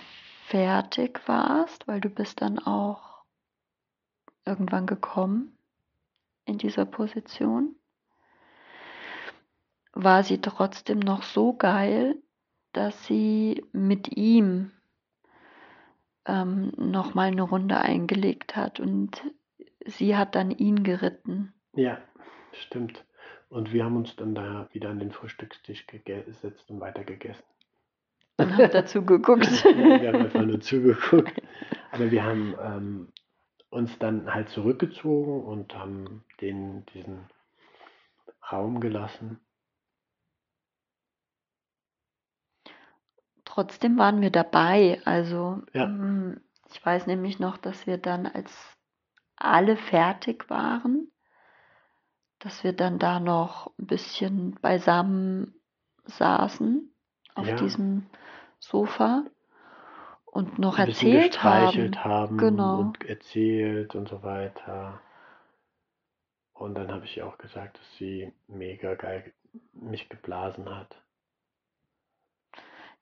fertig 0.48 1.22
warst, 1.28 1.88
weil 1.88 2.02
du 2.02 2.10
bist 2.10 2.42
dann 2.42 2.60
auch 2.60 3.24
irgendwann 4.46 4.88
gekommen 4.88 5.58
in 6.46 6.58
dieser 6.58 6.86
Position, 6.86 7.76
war 9.94 10.24
sie 10.24 10.42
trotzdem 10.42 11.00
noch 11.00 11.24
so 11.24 11.54
geil, 11.54 12.22
dass 12.74 13.06
sie 13.06 13.64
mit 13.72 14.18
ihm 14.18 14.72
ähm, 16.26 16.72
nochmal 16.78 17.28
eine 17.28 17.42
Runde 17.42 17.78
eingelegt 17.78 18.56
hat 18.56 18.80
und 18.80 19.24
sie 19.86 20.16
hat 20.16 20.36
dann 20.36 20.52
ihn 20.52 20.84
geritten. 20.84 21.54
Ja, 21.74 21.98
stimmt. 22.54 23.04
Und 23.50 23.72
wir 23.72 23.86
haben 23.86 23.98
uns 23.98 24.16
dann 24.16 24.34
da 24.34 24.68
wieder 24.72 24.90
an 24.90 25.00
den 25.00 25.12
Frühstückstisch 25.12 25.86
gesetzt 25.88 26.70
und 26.70 26.80
weiter 26.80 27.04
gegessen. 27.04 27.44
Und 28.38 28.58
hat 28.58 28.74
dazu 28.74 29.06
geguckt. 29.06 29.48
Ja, 29.66 30.02
wir 30.02 30.08
haben 30.08 30.24
einfach 30.24 30.46
nur 30.46 30.60
zugeguckt. 30.60 31.42
Aber 31.92 32.10
wir 32.10 32.24
haben 32.24 32.56
ähm, 32.60 33.08
uns 33.70 33.98
dann 34.00 34.34
halt 34.34 34.50
zurückgezogen 34.50 35.44
und 35.44 35.76
haben 35.76 36.24
den, 36.42 36.86
diesen 36.88 37.20
Raum 38.52 38.80
gelassen. 38.80 39.40
Trotzdem 43.54 44.00
waren 44.00 44.20
wir 44.22 44.32
dabei. 44.32 45.00
Also 45.06 45.62
Ja. 45.74 45.86
mm, 45.86 46.42
ich 46.72 46.84
weiß 46.84 47.06
nämlich 47.06 47.38
noch, 47.38 47.58
dass 47.58 47.86
wir 47.86 48.00
dann, 48.00 48.26
als 48.26 48.52
alle 49.36 49.78
fertig 49.78 50.50
waren, 50.50 51.12
dass 52.39 52.63
wir 52.63 52.74
dann 52.74 52.98
da 52.98 53.20
noch 53.20 53.68
ein 53.78 53.86
bisschen 53.86 54.56
beisammen 54.60 55.54
saßen 56.06 56.92
auf 57.36 57.48
Ja. 57.48 57.56
diesem 57.58 58.08
Sofa 58.60 59.24
und 60.26 60.58
noch 60.58 60.80
ein 60.80 60.88
erzählt 60.88 61.30
gestreichelt 61.30 62.04
haben. 62.04 62.12
haben, 62.12 62.38
Genau. 62.39 62.80
und 62.80 63.06
erzählt 63.06 63.94
und 63.94 64.10
so 64.10 64.24
weiter. 64.24 65.00
Und 66.54 66.74
dann 66.74 66.92
habe 66.92 67.06
ich 67.06 67.18
ihr 67.18 67.28
auch 67.28 67.38
gesagt, 67.38 67.78
dass 67.78 67.98
sie 68.00 68.34
mega 68.48 68.96
geil 68.96 69.32
mich 69.74 70.10
geblasen 70.10 70.74
hat. 70.76 71.03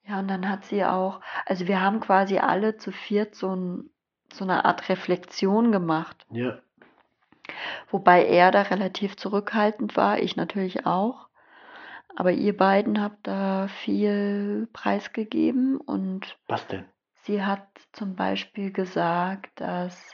Ja, 0.08 0.20
und 0.20 0.28
dann 0.28 0.50
hat 0.50 0.66
sie 0.66 0.84
auch, 0.84 1.22
also 1.46 1.68
wir 1.68 1.82
haben 1.82 2.00
quasi 2.00 2.40
alle 2.40 2.78
zu 2.78 2.92
viert 2.92 3.36
so, 3.36 3.56
ein, 3.56 3.90
so 4.34 4.44
eine 4.44 4.66
Art 4.66 4.90
Reflexion 4.90 5.72
gemacht. 5.72 6.26
Ja, 6.32 6.60
Wobei 7.90 8.26
er 8.26 8.52
da 8.52 8.64
relativ 8.64 9.18
zurückhaltend 9.18 9.98
war, 9.98 10.20
ich 10.20 10.36
natürlich 10.36 10.86
auch. 10.86 11.28
Aber 12.16 12.32
ihr 12.32 12.56
beiden 12.56 13.02
habt 13.02 13.26
da 13.28 13.68
viel 13.68 14.68
preisgegeben 14.74 15.78
und 15.78 16.38
Was 16.48 16.68
denn? 16.68 16.86
sie 17.24 17.44
hat 17.44 17.66
zum 17.94 18.16
Beispiel 18.16 18.72
gesagt, 18.72 19.50
dass 19.62 20.12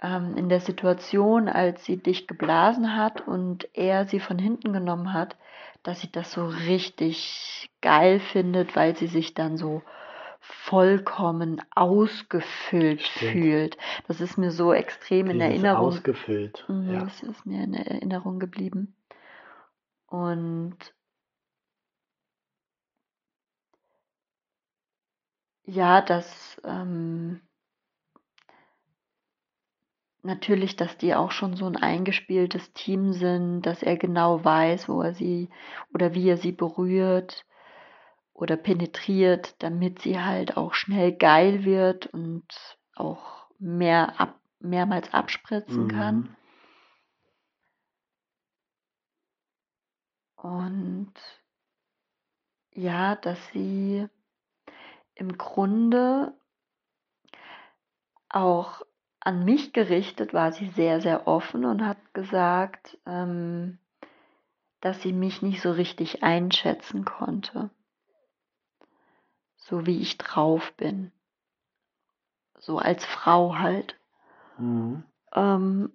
ähm, 0.00 0.36
in 0.36 0.48
der 0.48 0.60
Situation, 0.60 1.48
als 1.48 1.84
sie 1.84 1.98
dich 1.98 2.26
geblasen 2.26 2.96
hat 2.96 3.26
und 3.26 3.68
er 3.76 4.06
sie 4.06 4.20
von 4.20 4.38
hinten 4.38 4.72
genommen 4.72 5.12
hat, 5.12 5.36
dass 5.82 6.00
sie 6.00 6.10
das 6.12 6.32
so 6.32 6.46
richtig 6.46 7.70
geil 7.80 8.20
findet, 8.20 8.76
weil 8.76 8.96
sie 8.96 9.06
sich 9.06 9.34
dann 9.34 9.56
so 9.56 9.82
vollkommen 10.40 11.62
ausgefüllt 11.74 13.02
Stimmt. 13.02 13.32
fühlt. 13.32 13.78
Das 14.08 14.20
ist 14.20 14.36
mir 14.36 14.50
so 14.50 14.72
extrem 14.72 15.26
in 15.30 15.38
Dieses 15.38 15.50
Erinnerung. 15.50 15.88
Ausgefüllt. 15.88 16.64
Mhm, 16.68 16.90
Ja. 16.92 17.00
Das 17.00 17.22
ist 17.22 17.46
mir 17.46 17.62
in 17.62 17.74
Erinnerung 17.74 18.38
geblieben. 18.38 18.94
Und 20.06 20.76
ja, 25.64 26.00
dass 26.00 26.60
ähm, 26.64 27.40
natürlich, 30.22 30.76
dass 30.76 30.96
die 30.98 31.14
auch 31.14 31.30
schon 31.30 31.56
so 31.56 31.66
ein 31.66 31.76
eingespieltes 31.76 32.72
Team 32.72 33.12
sind, 33.12 33.62
dass 33.62 33.82
er 33.82 33.96
genau 33.96 34.44
weiß, 34.44 34.88
wo 34.88 35.02
er 35.02 35.14
sie 35.14 35.48
oder 35.94 36.14
wie 36.14 36.28
er 36.28 36.36
sie 36.36 36.52
berührt 36.52 37.44
oder 38.32 38.56
penetriert, 38.56 39.54
damit 39.62 40.00
sie 40.00 40.20
halt 40.20 40.56
auch 40.56 40.74
schnell 40.74 41.12
geil 41.12 41.64
wird 41.64 42.06
und 42.06 42.44
auch 42.94 43.48
mehr 43.58 44.20
ab, 44.20 44.40
mehrmals 44.60 45.12
abspritzen 45.12 45.88
kann. 45.88 46.16
Mhm. 46.16 46.36
Und 50.36 51.12
ja, 52.72 53.16
dass 53.16 53.38
sie 53.48 54.08
im 55.14 55.36
Grunde 55.36 56.34
auch 58.30 58.80
an 59.20 59.44
mich 59.44 59.72
gerichtet 59.72 60.32
war 60.32 60.52
sie 60.52 60.68
sehr, 60.70 61.00
sehr 61.00 61.26
offen 61.26 61.64
und 61.64 61.84
hat 61.84 61.98
gesagt, 62.14 62.98
ähm, 63.06 63.78
dass 64.80 65.02
sie 65.02 65.12
mich 65.12 65.42
nicht 65.42 65.60
so 65.60 65.70
richtig 65.72 66.22
einschätzen 66.22 67.04
konnte. 67.04 67.70
So 69.56 69.86
wie 69.86 70.00
ich 70.00 70.16
drauf 70.16 70.72
bin. 70.76 71.12
So 72.58 72.78
als 72.78 73.04
Frau 73.04 73.58
halt. 73.58 73.96
Mhm. 74.58 75.04
Ähm, 75.34 75.92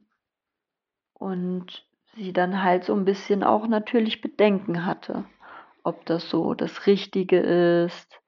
und 1.13 1.85
sie 2.15 2.31
dann 2.31 2.61
halt 2.61 2.83
so 2.83 2.93
ein 2.93 3.05
bisschen 3.05 3.43
auch 3.43 3.67
natürlich 3.67 4.21
Bedenken 4.21 4.85
hatte, 4.85 5.25
ob 5.83 6.05
das 6.05 6.29
so 6.29 6.53
das 6.53 6.85
Richtige 6.85 7.39
ist, 7.39 8.21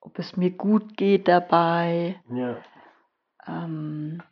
ob 0.00 0.18
es 0.18 0.36
mir 0.36 0.50
gut 0.50 0.96
geht 0.96 1.28
dabei. 1.28 2.20
Ja. 2.30 2.56
Ähm, 3.46 4.22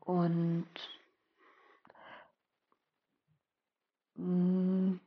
und 0.00 0.66
mh, 4.16 4.98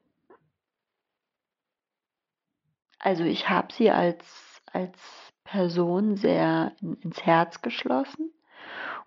also 2.99 3.23
ich 3.23 3.49
habe 3.49 3.73
sie 3.73 3.91
als, 3.91 4.61
als 4.71 4.97
Person 5.43 6.15
sehr 6.17 6.73
in, 6.81 6.95
ins 7.01 7.25
Herz 7.25 7.61
geschlossen. 7.61 8.31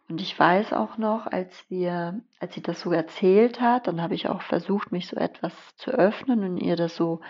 Und 0.08 0.20
ich 0.20 0.38
weiß 0.38 0.74
auch 0.74 0.98
noch, 0.98 1.26
als 1.26 1.64
wir, 1.70 2.20
als 2.38 2.54
sie 2.54 2.62
das 2.62 2.80
so 2.80 2.92
erzählt 2.92 3.60
hat, 3.60 3.86
dann 3.86 4.02
habe 4.02 4.14
ich 4.14 4.28
auch 4.28 4.42
versucht, 4.42 4.92
mich 4.92 5.06
so 5.06 5.16
etwas 5.16 5.52
zu 5.76 5.92
öffnen 5.92 6.44
und 6.44 6.58
ihr 6.58 6.76
das 6.76 6.94
so 6.94 7.20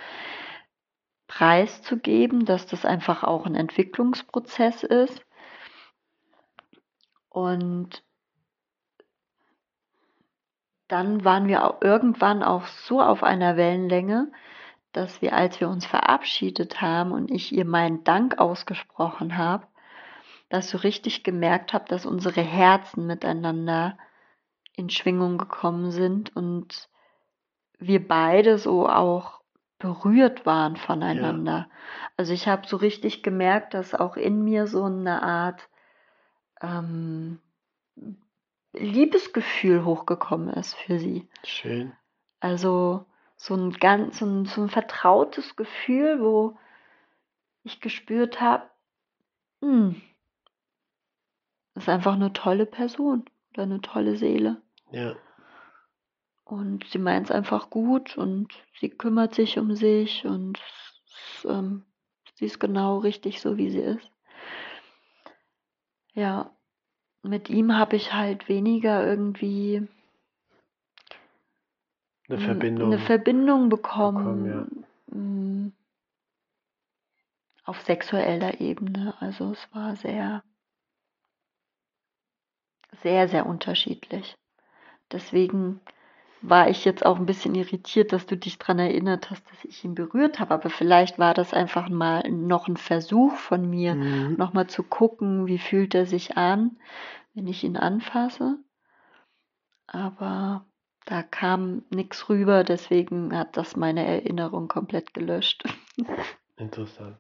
preiszugeben, 1.27 2.45
dass 2.45 2.67
das 2.67 2.85
einfach 2.85 3.25
auch 3.25 3.47
ein 3.47 3.55
Entwicklungsprozess 3.55 4.83
ist. 4.83 5.25
Und 7.29 8.03
dann 10.89 11.25
waren 11.25 11.49
wir 11.49 11.65
auch 11.65 11.81
irgendwann 11.81 12.43
auch 12.43 12.67
so 12.67 13.01
auf 13.01 13.23
einer 13.23 13.57
Wellenlänge, 13.57 14.31
dass 14.93 15.21
wir, 15.23 15.33
als 15.33 15.61
wir 15.61 15.69
uns 15.69 15.87
verabschiedet 15.87 16.81
haben 16.81 17.13
und 17.13 17.31
ich 17.31 17.53
ihr 17.53 17.65
meinen 17.65 18.05
Dank 18.05 18.39
ausgesprochen 18.39 19.37
habe, 19.37 19.67
dass 20.51 20.71
so 20.71 20.79
richtig 20.79 21.25
gemerkt 21.25 21.73
habe, 21.73 21.87
dass 21.89 22.07
unsere 22.07 22.43
Herzen 22.43 23.07
miteinander 23.07 23.99
in 24.77 24.91
Schwingung 24.91 25.39
gekommen 25.39 25.91
sind 25.91 26.35
und 26.37 26.89
wir 27.79 28.07
beide 28.07 28.59
so 28.59 28.89
auch 28.89 29.41
berührt 29.85 30.47
waren 30.47 30.77
voneinander. 30.77 31.69
Also 32.17 32.33
ich 32.33 32.49
habe 32.49 32.67
so 32.67 32.79
richtig 32.79 33.23
gemerkt, 33.23 33.75
dass 33.75 33.95
auch 33.95 34.17
in 34.17 34.43
mir 34.43 34.67
so 34.67 34.85
eine 34.85 35.23
Art 35.23 35.69
ähm, 36.63 37.39
Liebesgefühl 38.73 39.85
hochgekommen 39.85 40.49
ist 40.55 40.75
für 40.75 40.99
sie. 40.99 41.29
Schön. 41.45 41.93
Also 42.41 43.05
so 43.37 43.55
ein 43.55 43.73
ganz, 43.73 44.21
so 44.21 44.25
ein, 44.25 44.47
so 44.47 44.63
ein 44.63 44.71
vertrautes 44.71 45.55
Gefühl, 45.55 46.19
wo 46.23 46.57
ich 47.63 47.83
gespürt 47.83 48.41
habe, 48.41 48.65
hm, 49.61 50.01
ist 51.75 51.91
einfach 51.91 52.15
eine 52.15 52.33
tolle 52.33 52.65
Person 52.65 53.27
oder 53.53 53.65
eine 53.65 53.83
tolle 53.83 54.17
Seele. 54.17 54.63
Ja. 54.93 55.15
Und 56.45 56.87
sie 56.91 56.99
meint 56.99 57.31
es 57.31 57.31
einfach 57.35 57.71
gut 57.71 58.17
und 58.19 58.53
sie 58.79 58.91
kümmert 58.91 59.35
sich 59.35 59.59
um 59.59 59.75
sich 59.75 60.27
und 60.27 60.61
ähm, 61.45 61.85
sie 62.35 62.45
ist 62.45 62.61
genau 62.61 62.99
richtig 62.99 63.41
so, 63.41 63.57
wie 63.57 63.71
sie 63.71 63.81
ist. 63.81 64.11
Ja, 66.13 66.55
mit 67.23 67.49
ihm 67.49 67.75
habe 67.77 67.97
ich 67.97 68.13
halt 68.13 68.49
weniger 68.49 69.07
irgendwie 69.07 69.89
Eine 72.29 72.39
Verbindung. 72.39 72.93
eine 72.93 73.01
Verbindung 73.01 73.69
bekommen. 73.71 74.85
bekommen, 75.09 75.67
mm, 75.69 75.73
Auf 77.65 77.81
sexueller 77.81 78.61
Ebene. 78.61 79.15
Also 79.21 79.53
es 79.53 79.75
war 79.75 79.97
sehr, 79.97 80.45
sehr, 83.03 83.29
sehr 83.29 83.47
unterschiedlich. 83.47 84.37
Deswegen 85.11 85.81
war 86.47 86.69
ich 86.69 86.85
jetzt 86.85 87.05
auch 87.05 87.19
ein 87.19 87.27
bisschen 87.27 87.55
irritiert, 87.55 88.13
dass 88.13 88.27
du 88.27 88.37
dich 88.37 88.59
daran 88.59 88.79
erinnert 88.79 89.31
hast, 89.31 89.45
dass 89.51 89.65
ich 89.65 89.85
ihn 89.85 89.95
berührt 89.95 90.41
habe. 90.41 90.55
Aber 90.55 90.71
vielleicht 90.71 91.19
war 91.19 91.33
das 91.35 91.55
einfach 91.55 91.89
mal 91.89 92.23
noch 92.31 92.69
ein 92.69 92.77
Versuch 92.77 93.35
von 93.37 93.69
mir, 93.69 93.95
Mhm. 93.95 94.35
nochmal 94.37 94.67
zu 94.67 94.83
gucken, 94.83 95.47
wie 95.47 95.59
fühlt 95.59 95.95
er 95.95 96.07
sich 96.07 96.37
an, 96.37 96.77
wenn 97.35 97.47
ich 97.47 97.65
ihn 97.65 97.77
anfasse. 97.77 98.59
Aber 99.87 100.67
da 101.07 101.23
kam 101.23 101.83
nichts 101.91 102.29
rüber, 102.29 102.65
deswegen 102.65 103.37
hat 103.37 103.57
das 103.57 103.77
meine 103.77 104.05
Erinnerung 104.07 104.69
komplett 104.69 105.15
gelöscht. 105.15 105.65
Interessant. 106.57 107.19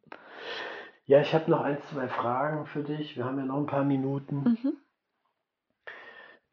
Ja, 1.07 1.21
ich 1.21 1.35
habe 1.35 1.51
noch 1.51 1.61
ein, 1.61 1.79
zwei 1.91 2.09
Fragen 2.09 2.67
für 2.67 2.83
dich. 2.83 3.17
Wir 3.17 3.25
haben 3.25 3.39
ja 3.39 3.45
noch 3.45 3.59
ein 3.59 3.67
paar 3.67 3.85
Minuten. 3.85 4.57
Mhm. 4.63 4.77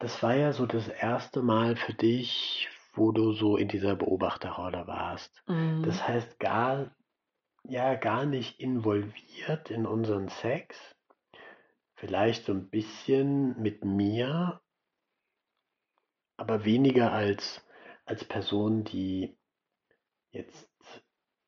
Das 0.02 0.20
war 0.20 0.34
ja 0.34 0.52
so 0.52 0.66
das 0.66 0.88
erste 0.88 1.42
Mal 1.42 1.76
für 1.76 1.94
dich, 1.94 2.68
wo 2.92 3.12
du 3.12 3.32
so 3.34 3.56
in 3.56 3.68
dieser 3.68 3.94
Beobachterrolle 3.94 4.88
warst. 4.88 5.44
Mhm. 5.46 5.84
Das 5.84 6.08
heißt, 6.08 6.40
gar, 6.40 6.90
ja, 7.62 7.94
gar 7.94 8.26
nicht 8.26 8.58
involviert 8.58 9.70
in 9.70 9.86
unseren 9.86 10.28
Sex. 10.28 10.76
Vielleicht 11.94 12.46
so 12.46 12.52
ein 12.52 12.68
bisschen 12.68 13.62
mit 13.62 13.84
mir, 13.84 14.60
aber 16.36 16.64
weniger 16.64 17.12
als, 17.12 17.64
als 18.04 18.24
Person, 18.24 18.82
die 18.82 19.38
jetzt 20.32 20.68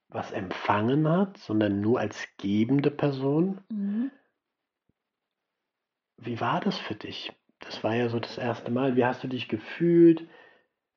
was 0.06 0.30
empfangen 0.30 1.08
hat, 1.08 1.38
sondern 1.38 1.80
nur 1.80 1.98
als 1.98 2.24
gebende 2.36 2.92
Person. 2.92 3.64
Mhm. 3.68 4.12
Wie 6.18 6.40
war 6.40 6.60
das 6.60 6.78
für 6.78 6.94
dich? 6.94 7.32
Das 7.66 7.82
war 7.84 7.94
ja 7.94 8.08
so 8.08 8.20
das 8.20 8.38
erste 8.38 8.70
Mal. 8.70 8.96
Wie 8.96 9.04
hast 9.04 9.24
du 9.24 9.28
dich 9.28 9.48
gefühlt? 9.48 10.28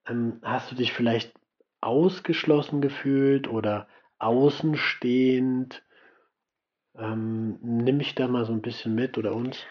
Ähm, 0.08 0.40
hast 0.44 0.72
du 0.72 0.76
dich 0.76 0.94
vielleicht 0.94 1.34
ausgeschlossen 1.82 2.82
gefühlt 2.82 3.48
oder 3.48 3.88
außenstehend? 4.20 5.84
Ähm, 6.96 7.60
nimm 7.62 7.98
mich 7.98 8.16
da 8.16 8.28
mal 8.28 8.46
so 8.46 8.54
ein 8.54 8.62
bisschen 8.62 8.96
mit 8.96 9.18
oder 9.18 9.34
uns. 9.34 9.66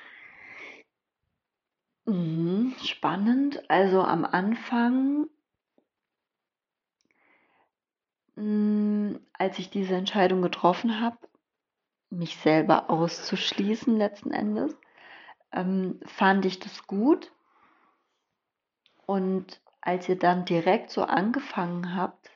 Mhm. 2.06 2.74
Spannend. 2.84 3.68
Also 3.68 4.02
am 4.02 4.24
Anfang, 4.24 5.28
mh, 8.36 9.18
als 9.32 9.58
ich 9.58 9.70
diese 9.70 9.94
Entscheidung 9.96 10.40
getroffen 10.42 11.00
habe, 11.00 11.18
mich 12.10 12.36
selber 12.36 12.88
auszuschließen 12.90 13.96
letzten 13.96 14.30
Endes, 14.30 14.76
ähm, 15.56 15.98
fand 16.04 16.44
ich 16.44 16.60
das 16.60 16.86
gut. 16.86 17.32
Und 19.06 19.60
als 19.80 20.08
ihr 20.08 20.18
dann 20.18 20.44
direkt 20.44 20.90
so 20.90 21.02
angefangen 21.02 21.96
habt, 21.96 22.30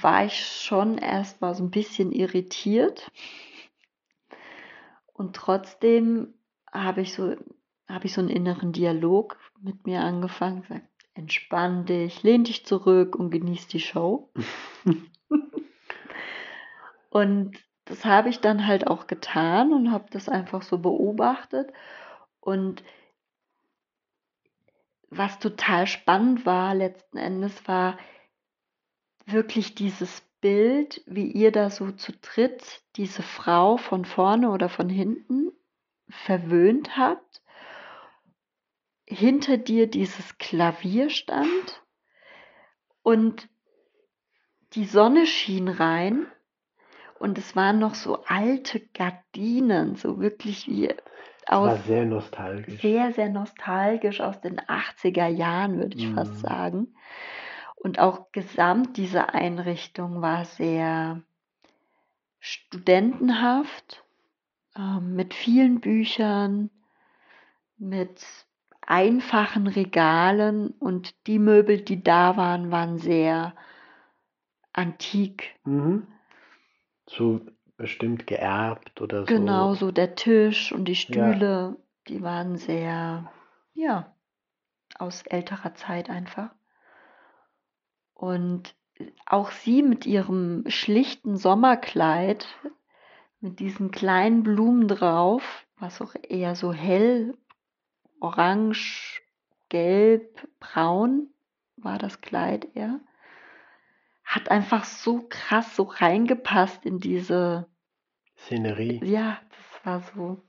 war 0.00 0.24
ich 0.24 0.46
schon 0.46 0.98
erst 0.98 1.40
mal 1.40 1.54
so 1.54 1.64
ein 1.64 1.70
bisschen 1.70 2.12
irritiert. 2.12 3.10
Und 5.12 5.34
trotzdem 5.34 6.34
habe 6.70 7.00
ich 7.00 7.14
so, 7.14 7.36
habe 7.88 8.06
ich 8.06 8.12
so 8.12 8.20
einen 8.20 8.30
inneren 8.30 8.72
Dialog 8.72 9.38
mit 9.60 9.86
mir 9.86 10.00
angefangen, 10.00 10.62
gesagt, 10.62 10.88
entspann 11.14 11.86
dich, 11.86 12.22
lehn 12.22 12.44
dich 12.44 12.66
zurück 12.66 13.16
und 13.16 13.30
genieß 13.30 13.66
die 13.68 13.80
Show. 13.80 14.30
und 17.10 17.58
das 17.84 18.04
habe 18.04 18.30
ich 18.30 18.40
dann 18.40 18.66
halt 18.66 18.86
auch 18.86 19.06
getan 19.06 19.72
und 19.72 19.92
habe 19.92 20.06
das 20.10 20.28
einfach 20.28 20.62
so 20.62 20.78
beobachtet. 20.78 21.70
Und 22.40 22.82
was 25.10 25.38
total 25.38 25.86
spannend 25.86 26.46
war 26.46 26.74
letzten 26.74 27.18
Endes, 27.18 27.68
war 27.68 27.98
wirklich 29.26 29.74
dieses 29.74 30.22
Bild, 30.40 31.02
wie 31.06 31.30
ihr 31.30 31.52
da 31.52 31.70
so 31.70 31.92
zu 31.92 32.12
dritt 32.12 32.82
diese 32.96 33.22
Frau 33.22 33.76
von 33.76 34.04
vorne 34.04 34.50
oder 34.50 34.68
von 34.68 34.88
hinten 34.88 35.52
verwöhnt 36.08 36.96
habt. 36.96 37.42
Hinter 39.06 39.58
dir 39.58 39.86
dieses 39.86 40.38
Klavier 40.38 41.10
stand 41.10 41.82
und 43.02 43.48
die 44.72 44.86
Sonne 44.86 45.26
schien 45.26 45.68
rein 45.68 46.26
und 47.24 47.38
es 47.38 47.56
waren 47.56 47.78
noch 47.78 47.94
so 47.94 48.22
alte 48.26 48.80
Gardinen, 48.92 49.96
so 49.96 50.20
wirklich 50.20 50.68
wie 50.68 50.90
aus. 51.46 51.70
war 51.70 51.76
sehr 51.78 52.04
nostalgisch. 52.04 52.82
Sehr, 52.82 53.14
sehr 53.14 53.30
nostalgisch 53.30 54.20
aus 54.20 54.42
den 54.42 54.60
80er 54.60 55.28
Jahren, 55.28 55.78
würde 55.78 55.96
ich 55.96 56.10
mm. 56.10 56.14
fast 56.16 56.34
mhm. 56.34 56.38
sagen. 56.38 56.94
Und 57.76 57.98
auch 57.98 58.30
gesamt 58.30 58.98
diese 58.98 59.32
Einrichtung 59.32 60.20
war 60.20 60.44
sehr 60.44 61.22
studentenhaft, 62.40 64.04
äh, 64.76 65.00
mit 65.00 65.32
vielen 65.32 65.80
Büchern, 65.80 66.68
mit 67.78 68.22
einfachen 68.82 69.66
Regalen 69.66 70.72
und 70.72 71.26
die 71.26 71.38
Möbel, 71.38 71.80
die 71.80 72.02
da 72.02 72.36
waren, 72.36 72.70
waren 72.70 72.98
sehr 72.98 73.54
antik. 74.74 75.54
Mhm 75.64 76.06
so 77.08 77.40
bestimmt 77.76 78.26
geerbt 78.26 79.00
oder 79.00 79.20
so. 79.20 79.26
Genau, 79.26 79.74
so 79.74 79.90
der 79.90 80.14
Tisch 80.14 80.72
und 80.72 80.86
die 80.86 80.96
Stühle, 80.96 81.76
ja. 81.76 81.76
die 82.08 82.22
waren 82.22 82.56
sehr, 82.56 83.30
ja, 83.74 84.14
aus 84.98 85.22
älterer 85.22 85.74
Zeit 85.74 86.10
einfach. 86.10 86.50
Und 88.14 88.74
auch 89.26 89.50
sie 89.50 89.82
mit 89.82 90.06
ihrem 90.06 90.64
schlichten 90.68 91.36
Sommerkleid, 91.36 92.46
mit 93.40 93.58
diesen 93.58 93.90
kleinen 93.90 94.42
Blumen 94.42 94.86
drauf, 94.86 95.66
was 95.78 96.00
auch 96.00 96.14
eher 96.22 96.54
so 96.54 96.72
hell, 96.72 97.36
orange, 98.20 99.20
gelb, 99.68 100.48
braun 100.60 101.28
war 101.76 101.98
das 101.98 102.20
Kleid 102.20 102.68
eher 102.74 103.00
hat 104.24 104.50
einfach 104.50 104.84
so 104.84 105.26
krass 105.28 105.76
so 105.76 105.84
reingepasst 105.84 106.84
in 106.84 106.98
diese 106.98 107.68
Szenerie. 108.36 109.00
Ja, 109.04 109.38
das 109.50 109.86
war 109.86 110.00
so 110.14 110.42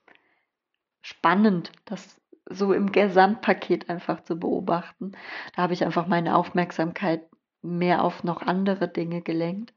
spannend, 1.01 1.71
das 1.85 2.19
so 2.49 2.73
im 2.73 2.91
Gesamtpaket 2.91 3.89
einfach 3.89 4.23
zu 4.23 4.39
beobachten. 4.39 5.13
Da 5.55 5.63
habe 5.63 5.73
ich 5.73 5.83
einfach 5.83 6.07
meine 6.07 6.35
Aufmerksamkeit 6.35 7.27
mehr 7.61 8.03
auf 8.03 8.23
noch 8.23 8.41
andere 8.41 8.87
Dinge 8.87 9.21
gelenkt, 9.21 9.73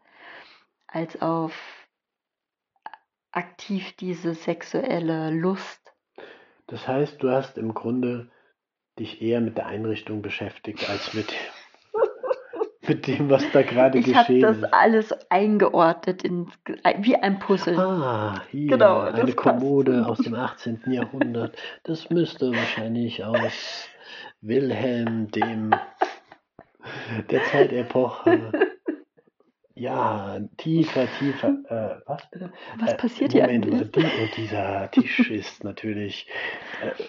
als 0.87 1.21
auf 1.21 1.55
aktiv 3.33 3.95
diese 3.97 4.35
sexuelle 4.35 5.31
Lust. 5.31 5.93
Das 6.67 6.87
heißt, 6.87 7.23
du 7.23 7.31
hast 7.31 7.57
im 7.57 7.73
Grunde 7.73 8.31
dich 8.99 9.23
eher 9.23 9.41
mit 9.41 9.57
der 9.57 9.67
Einrichtung 9.67 10.23
beschäftigt 10.23 10.89
als 10.89 11.15
mit 11.15 11.33
mit 12.89 13.07
dem, 13.07 13.31
was 13.31 13.45
da 13.53 13.63
gerade 13.63 14.01
geschehen 14.01 14.17
ist. 14.17 14.29
Ich 14.31 14.45
habe 14.45 14.61
das 14.61 14.73
alles 14.73 15.31
eingeordnet 15.31 16.23
in, 16.23 16.49
wie 16.99 17.17
ein 17.17 17.39
Puzzle. 17.39 17.79
Ah, 17.79 18.43
hier, 18.51 18.69
genau, 18.69 19.01
eine 19.01 19.33
Kommode 19.33 20.03
passt. 20.03 20.09
aus 20.09 20.19
dem 20.19 20.35
18. 20.35 20.81
Jahrhundert. 20.87 21.57
Das 21.85 22.11
müsste 22.11 22.51
wahrscheinlich 22.51 23.25
aus 23.25 23.89
Wilhelm 24.41 25.31
dem 25.31 25.75
der 27.31 27.45
Zeitepoche. 27.45 28.53
Ja, 29.75 30.41
tiefer, 30.57 31.07
tiefer. 31.21 31.49
Äh, 31.69 32.03
was 32.07 32.29
bitte? 32.31 32.53
Was 32.81 32.93
äh, 32.93 32.97
passiert 32.97 33.33
hier 33.33 33.45
eigentlich? 33.45 33.93
Die, 33.93 34.01
und 34.01 34.37
dieser 34.37 34.91
Tisch 34.91 35.31
ist 35.31 35.63
natürlich. 35.63 36.27
Äh, 36.83 37.01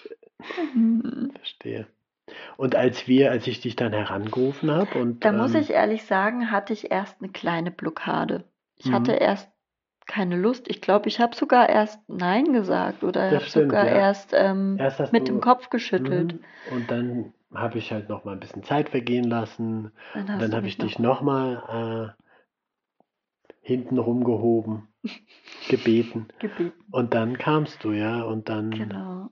verstehe. 1.36 1.88
Und 2.58 2.76
als 2.76 3.08
wir, 3.08 3.32
als 3.32 3.48
ich 3.48 3.62
dich 3.62 3.76
dann 3.76 3.94
herangerufen 3.94 4.72
habe 4.72 5.00
und. 5.00 5.24
Da 5.24 5.32
muss 5.32 5.54
ähm, 5.54 5.62
ich 5.62 5.72
ehrlich 5.72 6.04
sagen, 6.04 6.52
hatte 6.52 6.74
ich 6.74 6.92
erst 6.92 7.22
eine 7.22 7.32
kleine 7.32 7.72
Blockade. 7.72 8.44
Ich 8.78 8.88
mhm. 8.88 8.94
hatte 8.94 9.14
erst 9.14 9.50
keine 10.10 10.36
Lust. 10.38 10.68
Ich 10.68 10.82
glaube, 10.82 11.08
ich 11.08 11.20
habe 11.20 11.36
sogar 11.36 11.70
erst 11.70 12.00
Nein 12.10 12.52
gesagt 12.52 13.04
oder 13.04 13.32
habe 13.32 13.46
sogar 13.46 13.86
ja. 13.86 13.96
erst, 13.96 14.32
ähm, 14.34 14.78
erst 14.80 15.14
mit 15.14 15.28
dem 15.28 15.40
Kopf 15.40 15.70
geschüttelt. 15.70 16.34
Mhm. 16.34 16.76
Und 16.76 16.92
dann 16.92 17.34
habe 17.54 17.78
ich 17.78 17.92
halt 17.92 18.10
noch 18.10 18.26
mal 18.26 18.34
ein 18.34 18.40
bisschen 18.40 18.64
Zeit 18.64 18.90
vergehen 18.90 19.24
lassen. 19.24 19.92
Dann, 20.14 20.40
dann 20.40 20.56
habe 20.56 20.68
ich 20.68 20.78
dich 20.78 21.00
noch 21.00 21.22
mal 21.22 22.16
äh, 22.18 22.24
hinten 23.62 24.00
rumgehoben, 24.00 24.88
gebeten. 25.70 26.28
gebeten. 26.40 26.74
Und 26.92 27.14
dann 27.14 27.38
kamst 27.38 27.84
du, 27.84 27.92
ja, 27.92 28.24
und 28.24 28.50
dann. 28.50 28.72
Genau. 28.72 29.30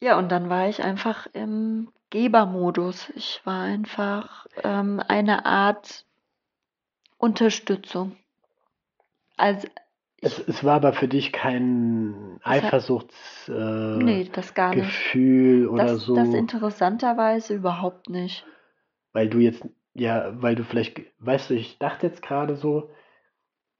Ja, 0.00 0.18
und 0.18 0.30
dann 0.30 0.48
war 0.48 0.68
ich 0.68 0.82
einfach 0.82 1.26
im 1.32 1.88
Gebermodus. 2.10 3.10
Ich 3.16 3.40
war 3.44 3.62
einfach 3.62 4.46
ähm, 4.62 5.02
eine 5.06 5.44
Art 5.44 6.04
Unterstützung. 7.18 8.16
Also 9.36 9.68
es, 10.20 10.38
es 10.38 10.64
war 10.64 10.76
aber 10.76 10.92
für 10.92 11.06
dich 11.06 11.32
kein 11.32 12.40
Eifersuchtsgefühl 12.42 14.00
äh, 14.00 14.04
nee, 14.04 14.30
das 14.32 14.54
gar 14.54 14.74
nicht. 14.74 14.84
Gefühl 14.84 15.68
oder 15.68 15.84
das, 15.84 16.02
so. 16.02 16.16
Das 16.16 16.34
interessanterweise 16.34 17.54
überhaupt 17.54 18.08
nicht. 18.08 18.44
Weil 19.12 19.28
du 19.28 19.38
jetzt, 19.38 19.64
ja, 19.94 20.30
weil 20.42 20.56
du 20.56 20.64
vielleicht, 20.64 21.00
weißt 21.20 21.50
du, 21.50 21.54
ich 21.54 21.78
dachte 21.78 22.08
jetzt 22.08 22.22
gerade 22.22 22.56
so, 22.56 22.90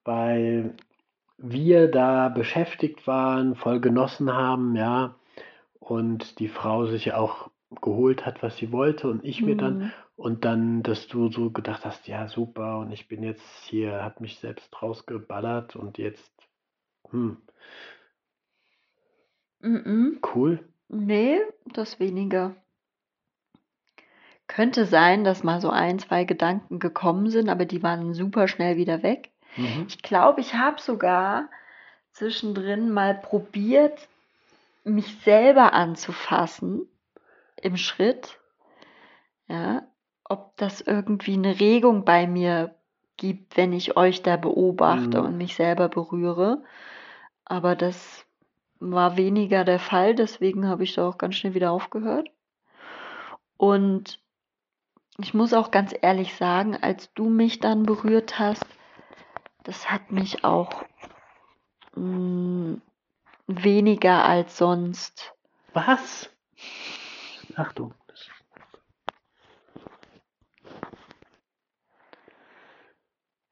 weil 0.04 0.74
wir 1.38 1.88
da 1.90 2.28
beschäftigt 2.28 3.07
waren, 3.07 3.57
voll 3.57 3.81
genossen 3.81 4.33
haben, 4.33 4.76
ja, 4.76 5.16
und 5.90 6.38
die 6.38 6.48
Frau 6.48 6.87
sich 6.87 7.07
ja 7.07 7.16
auch 7.16 7.51
geholt 7.81 8.24
hat, 8.24 8.42
was 8.42 8.57
sie 8.57 8.72
wollte 8.72 9.09
und 9.09 9.24
ich 9.24 9.42
mir 9.42 9.57
dann 9.57 9.79
mhm. 9.79 9.92
und 10.16 10.44
dann, 10.44 10.83
dass 10.83 11.07
du 11.07 11.31
so 11.31 11.51
gedacht 11.51 11.85
hast, 11.85 12.09
ja 12.09 12.29
super 12.29 12.79
und 12.79 12.92
ich 12.92 13.09
bin 13.09 13.22
jetzt 13.22 13.44
hier, 13.64 14.03
hab 14.03 14.20
mich 14.20 14.38
selbst 14.38 14.83
rausgeballert 14.83 15.77
und 15.77 15.98
jetzt, 15.98 16.33
hm. 17.11 17.37
Mhm. 19.61 20.20
Cool. 20.35 20.61
Nee, 20.88 21.40
das 21.66 22.01
weniger. 22.01 22.57
Könnte 24.46 24.87
sein, 24.87 25.24
dass 25.24 25.44
mal 25.44 25.61
so 25.61 25.68
ein, 25.68 25.98
zwei 25.98 26.24
Gedanken 26.24 26.79
gekommen 26.79 27.29
sind, 27.29 27.51
aber 27.51 27.66
die 27.66 27.83
waren 27.83 28.14
super 28.14 28.48
schnell 28.48 28.77
wieder 28.77 29.03
weg. 29.03 29.31
Mhm. 29.57 29.85
Ich 29.89 30.01
glaube, 30.03 30.41
ich 30.41 30.55
habe 30.55 30.80
sogar 30.80 31.51
zwischendrin 32.12 32.91
mal 32.91 33.14
probiert, 33.14 34.09
mich 34.89 35.18
selber 35.22 35.72
anzufassen 35.72 36.89
im 37.57 37.76
Schritt, 37.76 38.39
ja, 39.47 39.82
ob 40.24 40.57
das 40.57 40.80
irgendwie 40.80 41.34
eine 41.34 41.59
Regung 41.59 42.05
bei 42.05 42.26
mir 42.26 42.74
gibt, 43.16 43.57
wenn 43.57 43.72
ich 43.72 43.97
euch 43.97 44.22
da 44.22 44.36
beobachte 44.36 45.20
mhm. 45.20 45.26
und 45.26 45.36
mich 45.36 45.57
selber 45.57 45.89
berühre. 45.89 46.62
Aber 47.45 47.74
das 47.74 48.26
war 48.78 49.16
weniger 49.16 49.64
der 49.64 49.80
Fall, 49.80 50.14
deswegen 50.14 50.68
habe 50.68 50.84
ich 50.84 50.95
da 50.95 51.09
auch 51.09 51.18
ganz 51.18 51.34
schnell 51.34 51.55
wieder 51.55 51.72
aufgehört. 51.72 52.30
Und 53.57 54.20
ich 55.18 55.34
muss 55.34 55.53
auch 55.53 55.70
ganz 55.70 55.95
ehrlich 56.01 56.36
sagen, 56.36 56.76
als 56.80 57.12
du 57.14 57.28
mich 57.28 57.59
dann 57.59 57.82
berührt 57.82 58.39
hast, 58.39 58.64
das 59.64 59.91
hat 59.91 60.12
mich 60.12 60.45
auch 60.45 60.84
mh, 61.97 62.03
mm, 62.05 62.82
weniger 63.49 64.24
als 64.24 64.57
sonst. 64.57 65.34
Was? 65.72 66.30
Achtung. 67.57 67.94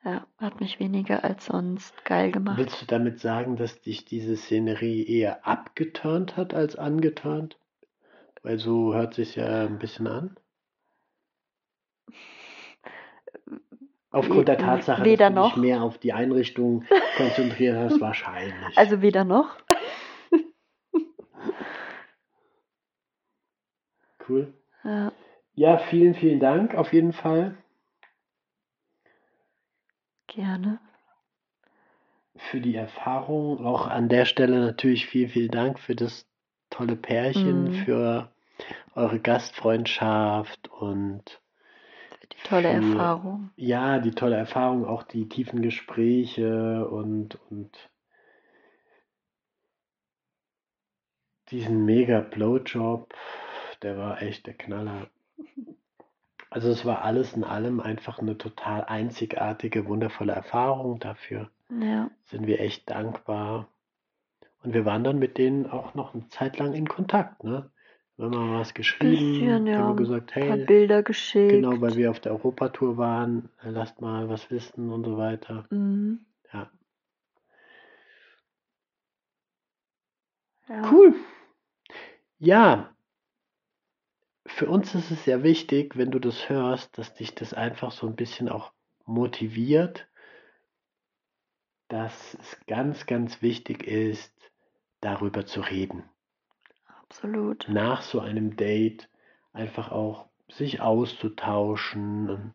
Ja, 0.04 0.24
Hat 0.38 0.60
mich 0.60 0.78
weniger 0.78 1.24
als 1.24 1.46
sonst 1.46 2.04
geil 2.04 2.30
gemacht. 2.30 2.58
Willst 2.58 2.80
du 2.80 2.86
damit 2.86 3.18
sagen, 3.18 3.56
dass 3.56 3.80
dich 3.80 4.04
diese 4.04 4.36
Szenerie 4.36 5.04
eher 5.04 5.44
abgeturnt 5.46 6.36
hat 6.36 6.54
als 6.54 6.76
angeturnt? 6.76 7.58
Weil 8.42 8.58
so 8.58 8.94
hört 8.94 9.14
sich 9.14 9.34
ja 9.34 9.66
ein 9.66 9.78
bisschen 9.80 10.06
an. 10.06 10.38
Aufgrund 14.16 14.48
der 14.48 14.58
Tatsache, 14.58 15.04
weder 15.04 15.28
dass 15.30 15.34
du 15.34 15.40
noch. 15.42 15.54
dich 15.54 15.56
mehr 15.62 15.82
auf 15.82 15.98
die 15.98 16.12
Einrichtung 16.12 16.84
konzentriert 17.16 17.76
hast, 17.76 18.00
wahrscheinlich. 18.00 18.76
Also 18.76 19.02
weder 19.02 19.24
noch. 19.24 19.56
cool. 24.28 24.52
Ja, 24.84 25.12
Ja, 25.54 25.78
vielen, 25.78 26.14
vielen 26.14 26.40
Dank 26.40 26.74
auf 26.74 26.92
jeden 26.92 27.12
Fall 27.12 27.56
gerne. 30.26 30.80
für 32.36 32.60
die 32.60 32.74
Erfahrung. 32.74 33.64
Auch 33.64 33.86
an 33.86 34.08
der 34.08 34.24
Stelle 34.26 34.60
natürlich 34.60 35.06
vielen, 35.06 35.30
vielen 35.30 35.50
Dank 35.50 35.78
für 35.78 35.94
das 35.94 36.26
tolle 36.70 36.96
Pärchen, 36.96 37.64
Mhm. 37.64 37.72
für 37.72 38.30
eure 38.94 39.20
Gastfreundschaft 39.20 40.68
und 40.68 41.40
tolle 42.42 42.68
für, 42.68 42.74
Erfahrung. 42.74 43.50
ja, 43.56 43.98
die 43.98 44.12
tolle 44.12 44.36
Erfahrung, 44.36 44.84
auch 44.86 45.02
die 45.02 45.28
tiefen 45.28 45.62
Gespräche 45.62 46.88
und, 46.88 47.38
und 47.50 47.90
diesen 51.50 51.84
mega 51.84 52.20
Blowjob, 52.20 53.14
der 53.82 53.96
war 53.98 54.22
echt 54.22 54.46
der 54.46 54.54
Knaller. 54.54 55.08
Also 56.50 56.70
es 56.70 56.84
war 56.84 57.02
alles 57.02 57.34
in 57.34 57.44
allem 57.44 57.80
einfach 57.80 58.18
eine 58.18 58.38
total 58.38 58.84
einzigartige, 58.84 59.86
wundervolle 59.86 60.32
Erfahrung. 60.32 60.98
Dafür 61.00 61.50
Ja, 61.70 62.10
sind 62.24 62.46
wir 62.46 62.60
echt 62.60 62.88
dankbar. 62.88 63.68
Und 64.62 64.72
wir 64.74 64.84
waren 64.84 65.04
dann 65.04 65.18
mit 65.18 65.38
denen 65.38 65.66
auch 65.66 65.94
noch 65.94 66.14
eine 66.14 66.28
Zeit 66.28 66.58
lang 66.58 66.72
in 66.72 66.88
Kontakt, 66.88 67.44
ne? 67.44 67.70
Wir 68.16 68.24
haben 68.26 68.32
mal 68.32 68.60
was 68.60 68.72
geschrieben, 68.72 69.10
bisschen, 69.10 69.66
ja. 69.66 69.78
haben 69.78 69.96
gesagt, 69.96 70.34
Ein 70.36 70.46
paar 70.46 70.56
hey, 70.56 70.66
Bilder 70.66 71.02
geschickt. 71.02 71.50
genau, 71.50 71.80
weil 71.80 71.96
wir 71.96 72.10
auf 72.10 72.20
der 72.20 72.32
Europatour 72.32 72.96
waren, 72.96 73.50
äh, 73.62 73.70
lasst 73.70 74.00
mal 74.00 74.28
was 74.28 74.50
wissen 74.50 74.90
und 74.90 75.04
so 75.04 75.18
weiter. 75.18 75.66
Mhm. 75.70 76.24
Ja, 76.52 76.70
Ja. 80.68 80.90
cool. 80.90 81.14
Ja, 82.38 82.96
für 84.46 84.68
uns 84.68 84.94
ist 84.94 85.10
es 85.10 85.24
sehr 85.24 85.42
wichtig, 85.42 85.96
wenn 85.96 86.10
du 86.10 86.18
das 86.18 86.48
hörst, 86.48 86.96
dass 86.98 87.14
dich 87.14 87.34
das 87.34 87.52
einfach 87.52 87.92
so 87.92 88.06
ein 88.06 88.16
bisschen 88.16 88.48
auch 88.48 88.72
motiviert, 89.04 90.08
dass 91.88 92.34
es 92.34 92.58
ganz, 92.66 93.06
ganz 93.06 93.42
wichtig 93.42 93.86
ist, 93.86 94.32
darüber 95.00 95.46
zu 95.46 95.60
reden. 95.60 96.04
Absolut. 97.10 97.66
Nach 97.68 98.02
so 98.02 98.20
einem 98.20 98.56
Date 98.56 99.08
einfach 99.52 99.90
auch 99.90 100.26
sich 100.48 100.80
auszutauschen, 100.80 102.54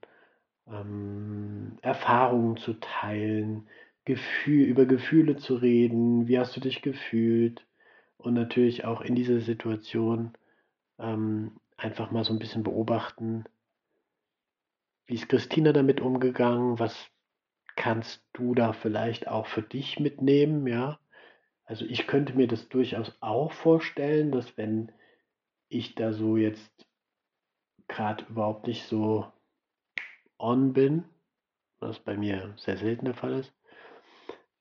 ähm, 0.68 1.78
Erfahrungen 1.82 2.58
zu 2.58 2.74
teilen, 2.76 3.68
Gefühl, 4.06 4.66
über 4.66 4.86
Gefühle 4.86 5.38
zu 5.38 5.56
reden, 5.56 6.28
wie 6.28 6.40
hast 6.40 6.56
du 6.56 6.62
dich 6.62 6.82
gefühlt 6.82 7.66
und 8.18 8.34
natürlich 8.36 8.86
auch 8.86 9.02
in 9.02 9.16
dieser 9.16 9.42
Situation 9.42 10.34
ähm, 11.00 11.58
einfach 11.78 12.12
mal 12.12 12.24
so 12.26 12.34
ein 12.34 12.40
bisschen 12.40 12.64
beobachten, 12.64 13.46
wie 15.06 15.14
ist 15.14 15.30
Christina 15.30 15.74
damit 15.74 16.02
umgegangen, 16.02 16.80
was 16.80 17.12
kannst 17.76 18.24
du 18.34 18.56
da 18.56 18.74
vielleicht 18.74 19.28
auch 19.28 19.48
für 19.48 19.64
dich 19.64 20.00
mitnehmen, 20.00 20.68
ja? 20.68 21.01
Also 21.72 21.86
ich 21.86 22.06
könnte 22.06 22.34
mir 22.34 22.50
das 22.50 22.68
durchaus 22.68 23.16
auch 23.22 23.54
vorstellen, 23.54 24.34
dass 24.34 24.58
wenn 24.58 24.92
ich 25.70 25.96
da 25.96 26.12
so 26.12 26.36
jetzt 26.36 26.86
gerade 27.88 28.26
überhaupt 28.26 28.68
nicht 28.68 28.84
so 28.88 29.32
on 30.38 30.74
bin, 30.74 31.06
was 31.80 31.98
bei 31.98 32.18
mir 32.18 32.54
sehr 32.58 32.76
selten 32.76 33.06
der 33.06 33.14
Fall 33.14 33.40
ist, 33.40 33.54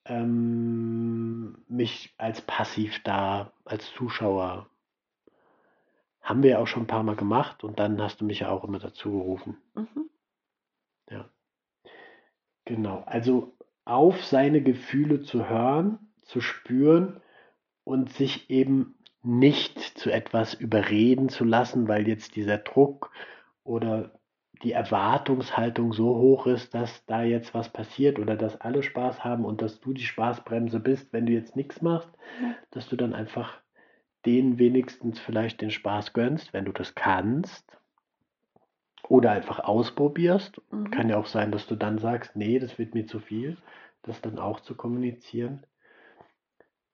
ähm, 0.04 1.64
mich 1.66 2.14
als 2.16 2.42
passiv 2.42 3.02
da, 3.02 3.52
als 3.64 3.92
Zuschauer, 3.94 4.70
haben 6.20 6.44
wir 6.44 6.50
ja 6.50 6.58
auch 6.60 6.68
schon 6.68 6.84
ein 6.84 6.86
paar 6.86 7.02
Mal 7.02 7.16
gemacht 7.16 7.64
und 7.64 7.80
dann 7.80 8.00
hast 8.00 8.20
du 8.20 8.24
mich 8.24 8.38
ja 8.38 8.50
auch 8.50 8.62
immer 8.62 8.78
dazu 8.78 9.10
gerufen. 9.10 9.56
Mhm. 9.74 10.10
Ja, 11.10 11.28
genau. 12.64 13.02
Also 13.04 13.56
auf 13.84 14.24
seine 14.24 14.62
Gefühle 14.62 15.22
zu 15.22 15.48
hören, 15.48 16.06
zu 16.30 16.40
spüren 16.40 17.20
und 17.84 18.12
sich 18.12 18.50
eben 18.50 18.94
nicht 19.22 19.78
zu 19.98 20.10
etwas 20.10 20.54
überreden 20.54 21.28
zu 21.28 21.44
lassen, 21.44 21.88
weil 21.88 22.06
jetzt 22.06 22.36
dieser 22.36 22.58
Druck 22.58 23.10
oder 23.64 24.12
die 24.62 24.72
Erwartungshaltung 24.72 25.92
so 25.92 26.16
hoch 26.16 26.46
ist, 26.46 26.74
dass 26.74 27.04
da 27.06 27.22
jetzt 27.22 27.52
was 27.52 27.68
passiert 27.70 28.18
oder 28.18 28.36
dass 28.36 28.60
alle 28.60 28.82
Spaß 28.82 29.24
haben 29.24 29.44
und 29.44 29.60
dass 29.60 29.80
du 29.80 29.92
die 29.92 30.04
Spaßbremse 30.04 30.80
bist, 30.80 31.12
wenn 31.12 31.26
du 31.26 31.32
jetzt 31.32 31.56
nichts 31.56 31.82
machst, 31.82 32.10
Ja. 32.40 32.54
dass 32.70 32.88
du 32.88 32.96
dann 32.96 33.14
einfach 33.14 33.58
denen 34.24 34.58
wenigstens 34.58 35.18
vielleicht 35.18 35.60
den 35.62 35.70
Spaß 35.70 36.12
gönnst, 36.12 36.52
wenn 36.52 36.66
du 36.66 36.72
das 36.72 36.94
kannst. 36.94 37.76
Oder 39.08 39.32
einfach 39.32 39.60
ausprobierst. 39.60 40.60
Mhm. 40.70 40.90
Kann 40.90 41.08
ja 41.08 41.16
auch 41.16 41.26
sein, 41.26 41.50
dass 41.50 41.66
du 41.66 41.74
dann 41.74 41.98
sagst, 41.98 42.36
nee, 42.36 42.58
das 42.58 42.78
wird 42.78 42.94
mir 42.94 43.06
zu 43.06 43.18
viel. 43.18 43.56
Das 44.02 44.20
dann 44.20 44.38
auch 44.38 44.60
zu 44.60 44.76
kommunizieren. 44.76 45.64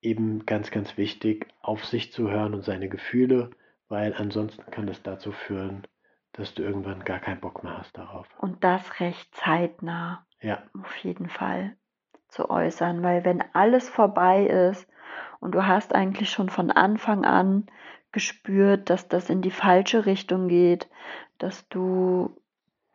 Eben 0.00 0.46
ganz, 0.46 0.70
ganz 0.70 0.96
wichtig, 0.96 1.48
auf 1.60 1.84
sich 1.84 2.12
zu 2.12 2.30
hören 2.30 2.54
und 2.54 2.64
seine 2.64 2.88
Gefühle, 2.88 3.50
weil 3.88 4.14
ansonsten 4.14 4.70
kann 4.70 4.86
das 4.86 5.02
dazu 5.02 5.32
führen, 5.32 5.86
dass 6.32 6.54
du 6.54 6.62
irgendwann 6.62 7.04
gar 7.04 7.18
keinen 7.18 7.40
Bock 7.40 7.64
mehr 7.64 7.78
hast 7.78 7.96
darauf. 7.96 8.28
Und 8.38 8.62
das 8.62 9.00
recht 9.00 9.34
zeitnah, 9.34 10.26
Ja, 10.40 10.62
auf 10.78 10.96
jeden 10.98 11.28
Fall 11.28 11.76
zu 12.28 12.50
äußern, 12.50 13.02
weil 13.02 13.24
wenn 13.24 13.42
alles 13.54 13.88
vorbei 13.88 14.46
ist 14.46 14.86
und 15.40 15.54
du 15.54 15.66
hast 15.66 15.94
eigentlich 15.94 16.30
schon 16.30 16.50
von 16.50 16.70
Anfang 16.70 17.24
an 17.24 17.66
gespürt, 18.12 18.90
dass 18.90 19.08
das 19.08 19.30
in 19.30 19.42
die 19.42 19.50
falsche 19.50 20.06
Richtung 20.06 20.48
geht, 20.48 20.88
dass 21.38 21.68
du 21.68 22.36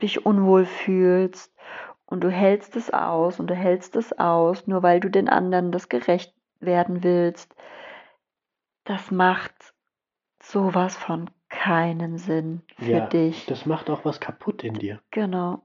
dich 0.01 0.25
unwohl 0.25 0.65
fühlst 0.65 1.55
und 2.05 2.23
du 2.23 2.29
hältst 2.29 2.75
es 2.75 2.91
aus 2.91 3.39
und 3.39 3.47
du 3.47 3.55
hältst 3.55 3.95
es 3.95 4.17
aus, 4.17 4.67
nur 4.67 4.83
weil 4.83 4.99
du 4.99 5.09
den 5.09 5.29
anderen 5.29 5.71
das 5.71 5.89
gerecht 5.89 6.33
werden 6.61 7.03
willst, 7.03 7.53
das 8.83 9.11
macht 9.11 9.73
sowas 10.41 10.95
von 10.95 11.29
keinen 11.49 12.17
Sinn 12.17 12.63
für 12.77 12.91
ja, 12.91 13.05
dich. 13.05 13.45
das 13.45 13.65
macht 13.65 13.89
auch 13.89 14.05
was 14.05 14.19
kaputt 14.19 14.63
in 14.63 14.73
dir. 14.73 15.01
Genau. 15.11 15.61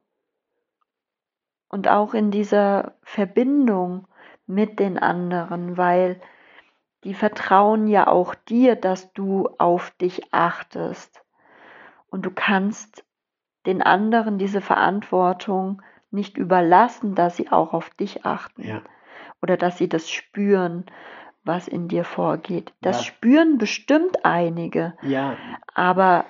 Und 1.68 1.88
auch 1.88 2.14
in 2.14 2.30
dieser 2.30 2.94
Verbindung 3.02 4.06
mit 4.46 4.78
den 4.78 4.98
anderen, 4.98 5.76
weil 5.76 6.20
die 7.04 7.14
vertrauen 7.14 7.86
ja 7.86 8.06
auch 8.06 8.34
dir, 8.34 8.76
dass 8.76 9.12
du 9.12 9.48
auf 9.58 9.90
dich 9.92 10.32
achtest. 10.32 11.22
Und 12.08 12.26
du 12.26 12.30
kannst 12.30 13.04
den 13.66 13.82
anderen 13.82 14.38
diese 14.38 14.60
Verantwortung 14.60 15.82
nicht 16.10 16.36
überlassen, 16.36 17.14
dass 17.14 17.36
sie 17.36 17.50
auch 17.50 17.72
auf 17.72 17.90
dich 17.90 18.24
achten 18.24 18.62
Ja, 18.62 18.82
oder 19.42 19.56
dass 19.56 19.78
sie 19.78 19.88
das 19.88 20.10
spüren, 20.10 20.86
was 21.44 21.68
in 21.68 21.88
dir 21.88 22.04
vorgeht. 22.04 22.72
Das 22.82 22.96
Ja. 22.96 23.02
spüren 23.02 23.58
bestimmt 23.58 24.24
einige, 24.24 24.96
ja, 25.02 25.36
aber 25.74 26.26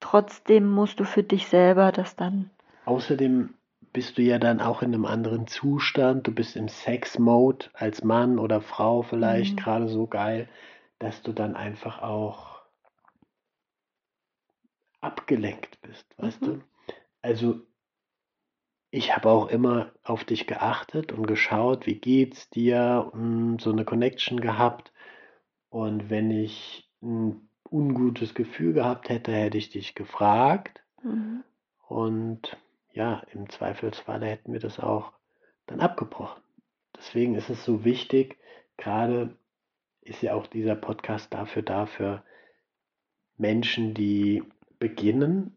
trotzdem 0.00 0.68
musst 0.68 1.00
du 1.00 1.04
für 1.04 1.22
dich 1.22 1.48
selber 1.48 1.92
das 1.92 2.16
dann 2.16 2.50
Außerdem 2.84 3.54
bist 3.92 4.18
du 4.18 4.22
ja 4.22 4.38
dann 4.38 4.60
auch 4.60 4.82
in 4.82 4.92
einem 4.94 5.04
anderen 5.06 5.46
Zustand. 5.46 6.26
Du 6.26 6.32
bist 6.34 6.56
im 6.56 6.68
Sex-Mode 6.68 7.70
als 7.72 8.04
Mann 8.04 8.38
oder 8.38 8.60
Frau 8.60 9.02
vielleicht 9.02 9.56
Mhm. 9.56 9.56
gerade 9.56 9.88
so 9.88 10.06
geil, 10.06 10.48
dass 10.98 11.22
du 11.22 11.32
dann 11.32 11.56
einfach 11.56 12.02
auch 12.02 12.62
abgelenkt 15.00 15.80
bist, 15.82 16.06
weißt 16.18 16.40
Mhm. 16.40 16.46
du? 16.46 16.62
Also 17.22 17.60
ich 18.90 19.14
habe 19.14 19.28
auch 19.30 19.48
immer 19.48 19.92
auf 20.02 20.24
dich 20.24 20.46
geachtet 20.46 21.12
und 21.12 21.26
geschaut, 21.26 21.86
wie 21.86 21.94
geht's 21.94 22.50
dir, 22.50 23.10
und 23.12 23.60
so 23.60 23.70
eine 23.70 23.84
Connection 23.84 24.40
gehabt. 24.40 24.92
Und 25.68 26.10
wenn 26.10 26.30
ich 26.30 26.90
ein 27.00 27.48
ungutes 27.70 28.34
Gefühl 28.34 28.72
gehabt 28.72 29.08
hätte, 29.08 29.32
hätte 29.32 29.58
ich 29.58 29.70
dich 29.70 29.94
gefragt. 29.94 30.82
Mhm. 31.02 31.44
Und 31.86 32.56
ja, 32.92 33.22
im 33.32 33.48
Zweifelsfalle 33.48 34.26
hätten 34.26 34.52
wir 34.52 34.60
das 34.60 34.80
auch 34.80 35.12
dann 35.66 35.80
abgebrochen. 35.80 36.42
Deswegen 36.96 37.36
ist 37.36 37.48
es 37.48 37.64
so 37.64 37.84
wichtig, 37.84 38.38
gerade 38.76 39.36
ist 40.00 40.22
ja 40.22 40.34
auch 40.34 40.48
dieser 40.48 40.74
Podcast 40.74 41.32
dafür 41.32 41.62
da, 41.62 41.86
für 41.86 42.24
Menschen, 43.36 43.94
die 43.94 44.42
beginnen, 44.78 45.56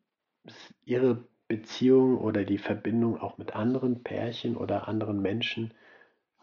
ihre 0.86 1.24
Beziehung 1.58 2.18
oder 2.18 2.45
die 2.45 2.58
Verbindung 2.58 3.20
auch 3.20 3.38
mit 3.38 3.56
anderen 3.56 4.01
Pärchen 4.01 4.58
oder 4.58 4.88
anderen 4.88 5.22
Menschen 5.22 5.72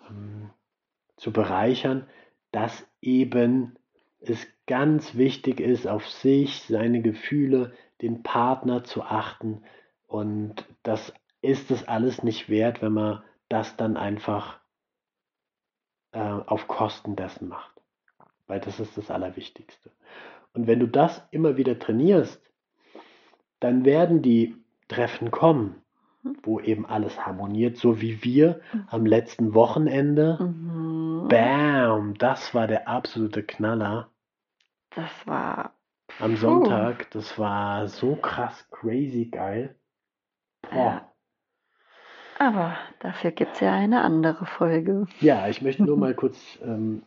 ähm, 0.08 0.50
zu 1.16 1.32
bereichern, 1.32 2.06
dass 2.52 2.86
eben 3.02 3.76
es 4.20 4.46
ganz 4.66 5.16
wichtig 5.16 5.58
ist, 5.58 5.88
auf 5.88 6.06
sich, 6.06 6.62
seine 6.62 7.02
Gefühle, 7.02 7.72
den 8.02 8.22
Partner 8.22 8.84
zu 8.84 9.02
achten. 9.02 9.64
Und 10.06 10.64
das 10.84 11.12
ist 11.42 11.72
es 11.72 11.88
alles 11.88 12.22
nicht 12.22 12.48
wert, 12.48 12.82
wenn 12.82 12.92
man 12.92 13.24
das 13.48 13.76
dann 13.76 13.96
einfach 13.96 14.61
äh, 16.12 16.20
auf 16.20 16.68
Kosten 16.68 17.16
dessen 17.16 17.48
macht. 17.48 17.82
Weil 18.46 18.61
das 18.61 18.78
ist 18.78 18.96
das 18.96 19.11
Allerwichtigste. 19.11 19.90
Und 20.52 20.68
wenn 20.68 20.78
du 20.78 20.86
das 20.86 21.20
immer 21.32 21.56
wieder 21.56 21.80
trainierst, 21.80 22.40
dann 23.58 23.84
werden 23.84 24.22
die 24.22 24.56
Treffen 24.91 25.30
kommen, 25.30 25.82
mhm. 26.22 26.36
wo 26.43 26.61
eben 26.61 26.84
alles 26.84 27.24
harmoniert, 27.24 27.76
so 27.76 28.01
wie 28.01 28.22
wir 28.24 28.61
mhm. 28.72 28.84
am 28.88 29.07
letzten 29.07 29.55
Wochenende. 29.55 30.38
Mhm. 30.41 31.28
Bam, 31.28 32.14
das 32.18 32.55
war 32.55 32.66
der 32.66 32.88
absolute 32.88 33.43
Knaller. 33.43 34.11
Das 34.91 35.11
war. 35.26 35.74
Am 36.18 36.36
Sonntag, 36.36 37.09
das 37.12 37.38
war 37.38 37.86
so 37.86 38.16
krass, 38.16 38.68
crazy 38.70 39.26
geil. 39.26 39.76
Ja. 40.72 41.09
Aber 42.38 42.76
dafür 42.99 43.30
gibt 43.30 43.55
es 43.55 43.61
ja 43.61 43.72
eine 43.72 44.03
andere 44.03 44.45
Folge. 44.45 45.07
Ja, 45.20 45.47
ich 45.49 45.62
möchte 45.62 45.84
nur 45.84 45.97
mal 45.99 46.14
kurz 46.14 46.59
ähm, 46.62 47.03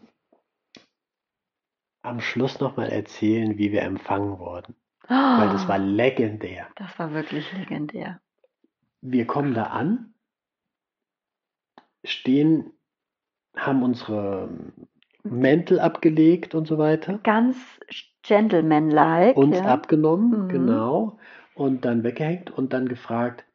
am 2.02 2.22
Schluss 2.22 2.60
nochmal 2.60 2.90
erzählen, 2.90 3.58
wie 3.58 3.72
wir 3.72 3.82
empfangen 3.82 4.40
wurden. 4.40 4.76
Weil 5.08 5.49
das 5.49 5.68
war 5.68 5.78
legendär. 5.78 6.68
Das 6.76 6.97
war 6.97 7.14
wirklich 7.14 7.51
legendär. 7.54 8.20
Wir 9.01 9.28
kommen 9.28 9.54
da 9.54 9.64
an, 9.64 10.14
stehen, 12.06 12.72
haben 13.56 13.84
unsere 13.84 14.49
Mäntel 15.24 15.80
abgelegt 15.80 16.56
und 16.56 16.68
so 16.68 16.78
weiter. 16.78 17.20
Ganz 17.24 17.58
gentlemanlike. 18.22 19.38
Uns 19.38 19.58
ja. 19.58 19.66
abgenommen, 19.66 20.45
mhm. 20.45 20.49
genau. 20.49 21.20
Und 21.56 21.86
dann 21.86 22.04
weggehängt 22.04 22.51
und 22.51 22.74
dann 22.74 22.88
gefragt, 22.88 23.45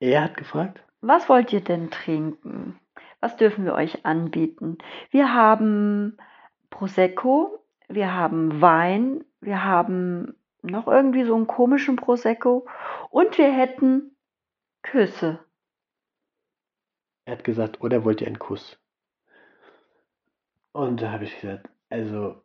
er 0.00 0.22
hat 0.22 0.36
gefragt. 0.36 0.82
Was 1.00 1.28
wollt 1.28 1.52
ihr 1.52 1.60
denn 1.60 1.90
trinken? 1.90 2.80
Was 3.20 3.36
dürfen 3.36 3.64
wir 3.64 3.74
euch 3.74 4.04
anbieten? 4.04 4.78
Wir 5.10 5.32
haben 5.32 6.16
Prosecco, 6.70 7.64
wir 7.88 8.14
haben 8.14 8.60
Wein, 8.60 9.24
wir 9.46 9.64
haben 9.64 10.34
noch 10.62 10.88
irgendwie 10.88 11.24
so 11.24 11.34
einen 11.34 11.46
komischen 11.46 11.96
Prosecco 11.96 12.66
und 13.10 13.38
wir 13.38 13.50
hätten 13.50 14.16
Küsse. 14.82 15.38
Er 17.24 17.34
hat 17.34 17.44
gesagt, 17.44 17.80
oder 17.80 18.04
wollt 18.04 18.20
ihr 18.20 18.26
einen 18.26 18.38
Kuss? 18.38 18.78
Und 20.72 21.00
da 21.00 21.12
habe 21.12 21.24
ich 21.24 21.40
gesagt, 21.40 21.68
also 21.88 22.42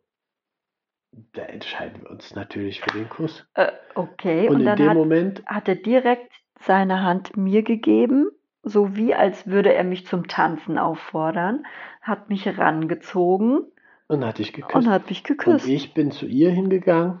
da 1.32 1.42
entscheiden 1.42 2.02
wir 2.02 2.10
uns 2.10 2.34
natürlich 2.34 2.80
für 2.80 2.96
den 2.96 3.08
Kuss. 3.08 3.46
Äh, 3.54 3.72
okay, 3.94 4.48
und, 4.48 4.56
und 4.56 4.66
in 4.66 4.76
dem 4.76 4.88
hat, 4.88 4.96
Moment 4.96 5.46
hat 5.46 5.68
er 5.68 5.76
direkt 5.76 6.32
seine 6.60 7.02
Hand 7.02 7.36
mir 7.36 7.62
gegeben, 7.62 8.30
so 8.62 8.94
wie 8.96 9.14
als 9.14 9.48
würde 9.48 9.74
er 9.74 9.84
mich 9.84 10.06
zum 10.06 10.28
Tanzen 10.28 10.78
auffordern, 10.78 11.66
hat 12.00 12.30
mich 12.30 12.46
rangezogen 12.58 13.71
und 14.12 14.24
hat 14.24 14.38
dich 14.38 14.52
geküsst. 14.52 14.74
Und 14.74 14.88
hat 14.88 15.08
mich 15.08 15.24
geküsst. 15.24 15.64
Und 15.64 15.72
ich 15.72 15.94
bin 15.94 16.10
zu 16.10 16.26
ihr 16.26 16.50
hingegangen 16.50 17.20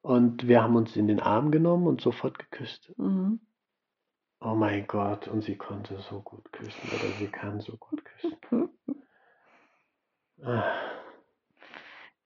und 0.00 0.46
wir 0.48 0.62
haben 0.62 0.76
uns 0.76 0.96
in 0.96 1.08
den 1.08 1.20
Arm 1.20 1.50
genommen 1.50 1.86
und 1.86 2.00
sofort 2.00 2.38
geküsst. 2.38 2.92
Mhm. 2.98 3.40
Oh 4.40 4.54
mein 4.54 4.86
Gott, 4.86 5.28
und 5.28 5.42
sie 5.44 5.56
konnte 5.56 5.98
so 6.10 6.20
gut 6.20 6.52
küssen 6.52 6.88
oder 6.88 7.12
sie 7.18 7.28
kann 7.28 7.60
so 7.60 7.76
gut 7.76 8.02
küssen. 8.04 8.36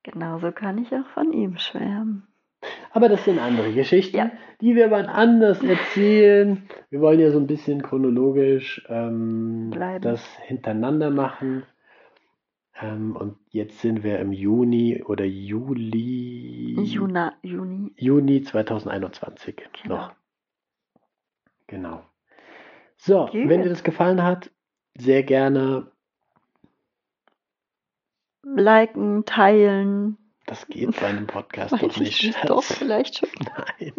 Genauso 0.03 0.53
kann 0.53 0.79
ich 0.79 0.93
auch 0.95 1.07
von 1.13 1.33
ihm 1.33 1.59
schwärmen. 1.59 2.27
Aber 2.91 3.11
das 3.11 3.25
sind 3.25 3.39
andere 3.39 3.73
Geschichten, 3.75 4.17
ja. 4.17 4.31
die 4.63 4.75
wir 4.75 4.91
wann 4.91 5.07
anders 5.07 5.63
erzählen. 5.63 6.67
Wir 6.89 7.01
wollen 7.01 7.21
ja 7.21 7.31
so 7.31 7.39
ein 7.39 7.47
bisschen 7.47 7.83
chronologisch 7.83 8.87
ähm, 8.89 9.75
das 10.01 10.25
hintereinander 10.47 11.11
machen. 11.11 11.65
Ähm, 12.81 13.17
und 13.17 13.39
jetzt 13.51 13.81
sind 13.81 14.03
wir 14.03 14.19
im 14.19 14.33
Juni 14.33 15.03
oder 15.03 15.25
Juli. 15.25 16.79
Juna, 16.83 17.35
Juni. 17.43 17.93
Juni 17.97 18.43
2021 18.43 19.57
genau. 19.83 19.97
noch. 19.97 20.15
Genau. 21.67 22.05
So, 22.97 23.23
okay. 23.23 23.49
wenn 23.49 23.63
dir 23.63 23.69
das 23.71 23.83
gefallen 23.83 24.23
hat, 24.23 24.51
sehr 24.97 25.23
gerne 25.23 25.91
liken, 28.43 29.25
teilen. 29.25 30.19
Das 30.47 30.67
geht 30.69 30.99
bei 31.01 31.07
einem 31.07 31.27
Podcast 31.27 31.73
doch 31.81 31.97
nicht. 31.99 32.21
Schatz. 32.21 32.47
Doch, 32.47 32.63
vielleicht 32.63 33.19
schon. 33.19 33.29
Nein. 33.57 33.93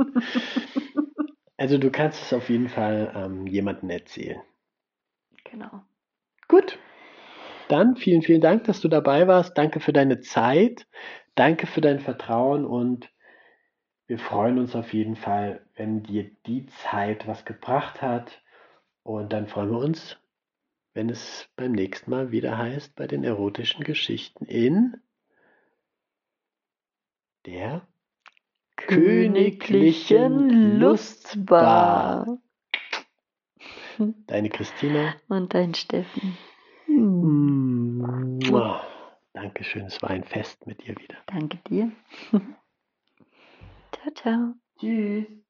Also 1.57 1.77
du 1.77 1.91
kannst 1.91 2.21
es 2.21 2.33
auf 2.33 2.49
jeden 2.49 2.69
Fall 2.69 3.11
ähm, 3.15 3.47
jemandem 3.47 3.89
erzählen. 3.89 4.41
Genau. 5.43 5.83
Gut. 6.47 6.77
Dann 7.67 7.95
vielen, 7.95 8.21
vielen 8.21 8.41
Dank, 8.41 8.65
dass 8.65 8.81
du 8.81 8.87
dabei 8.87 9.27
warst. 9.27 9.57
Danke 9.57 9.79
für 9.79 9.93
deine 9.93 10.21
Zeit. 10.21 10.87
Danke 11.35 11.67
für 11.67 11.81
dein 11.81 11.99
Vertrauen 11.99 12.65
und 12.65 13.09
wir 14.07 14.19
freuen 14.19 14.57
uns 14.57 14.75
auf 14.75 14.93
jeden 14.93 15.17
Fall, 15.17 15.61
wenn 15.75 16.03
dir 16.03 16.31
die 16.45 16.65
Zeit 16.67 17.27
was 17.27 17.43
gebracht 17.43 18.01
hat. 18.01 18.41
Und 19.03 19.33
dann 19.33 19.47
freuen 19.47 19.71
wir 19.71 19.79
uns, 19.79 20.17
wenn 20.93 21.09
es 21.09 21.49
beim 21.57 21.73
nächsten 21.73 22.09
Mal 22.09 22.31
wieder 22.31 22.57
heißt, 22.57 22.95
bei 22.95 23.05
den 23.05 23.23
erotischen 23.23 23.83
Geschichten 23.83 24.45
in 24.45 24.95
der 27.45 27.85
königlichen 28.77 30.79
Lustbar. 30.79 32.39
Deine 33.97 34.49
Christina. 34.49 35.15
Und 35.27 35.53
dein 35.53 35.73
Steffen. 35.73 36.37
Mm. 36.87 38.53
Oh, 38.53 38.79
Dankeschön, 39.33 39.85
es 39.85 40.01
war 40.01 40.09
ein 40.11 40.23
Fest 40.23 40.65
mit 40.65 40.81
dir 40.85 40.95
wieder. 40.97 41.17
Danke 41.27 41.57
dir. 41.69 41.91
ciao, 43.91 44.11
ciao. 44.15 44.53
Tschüss. 44.79 45.46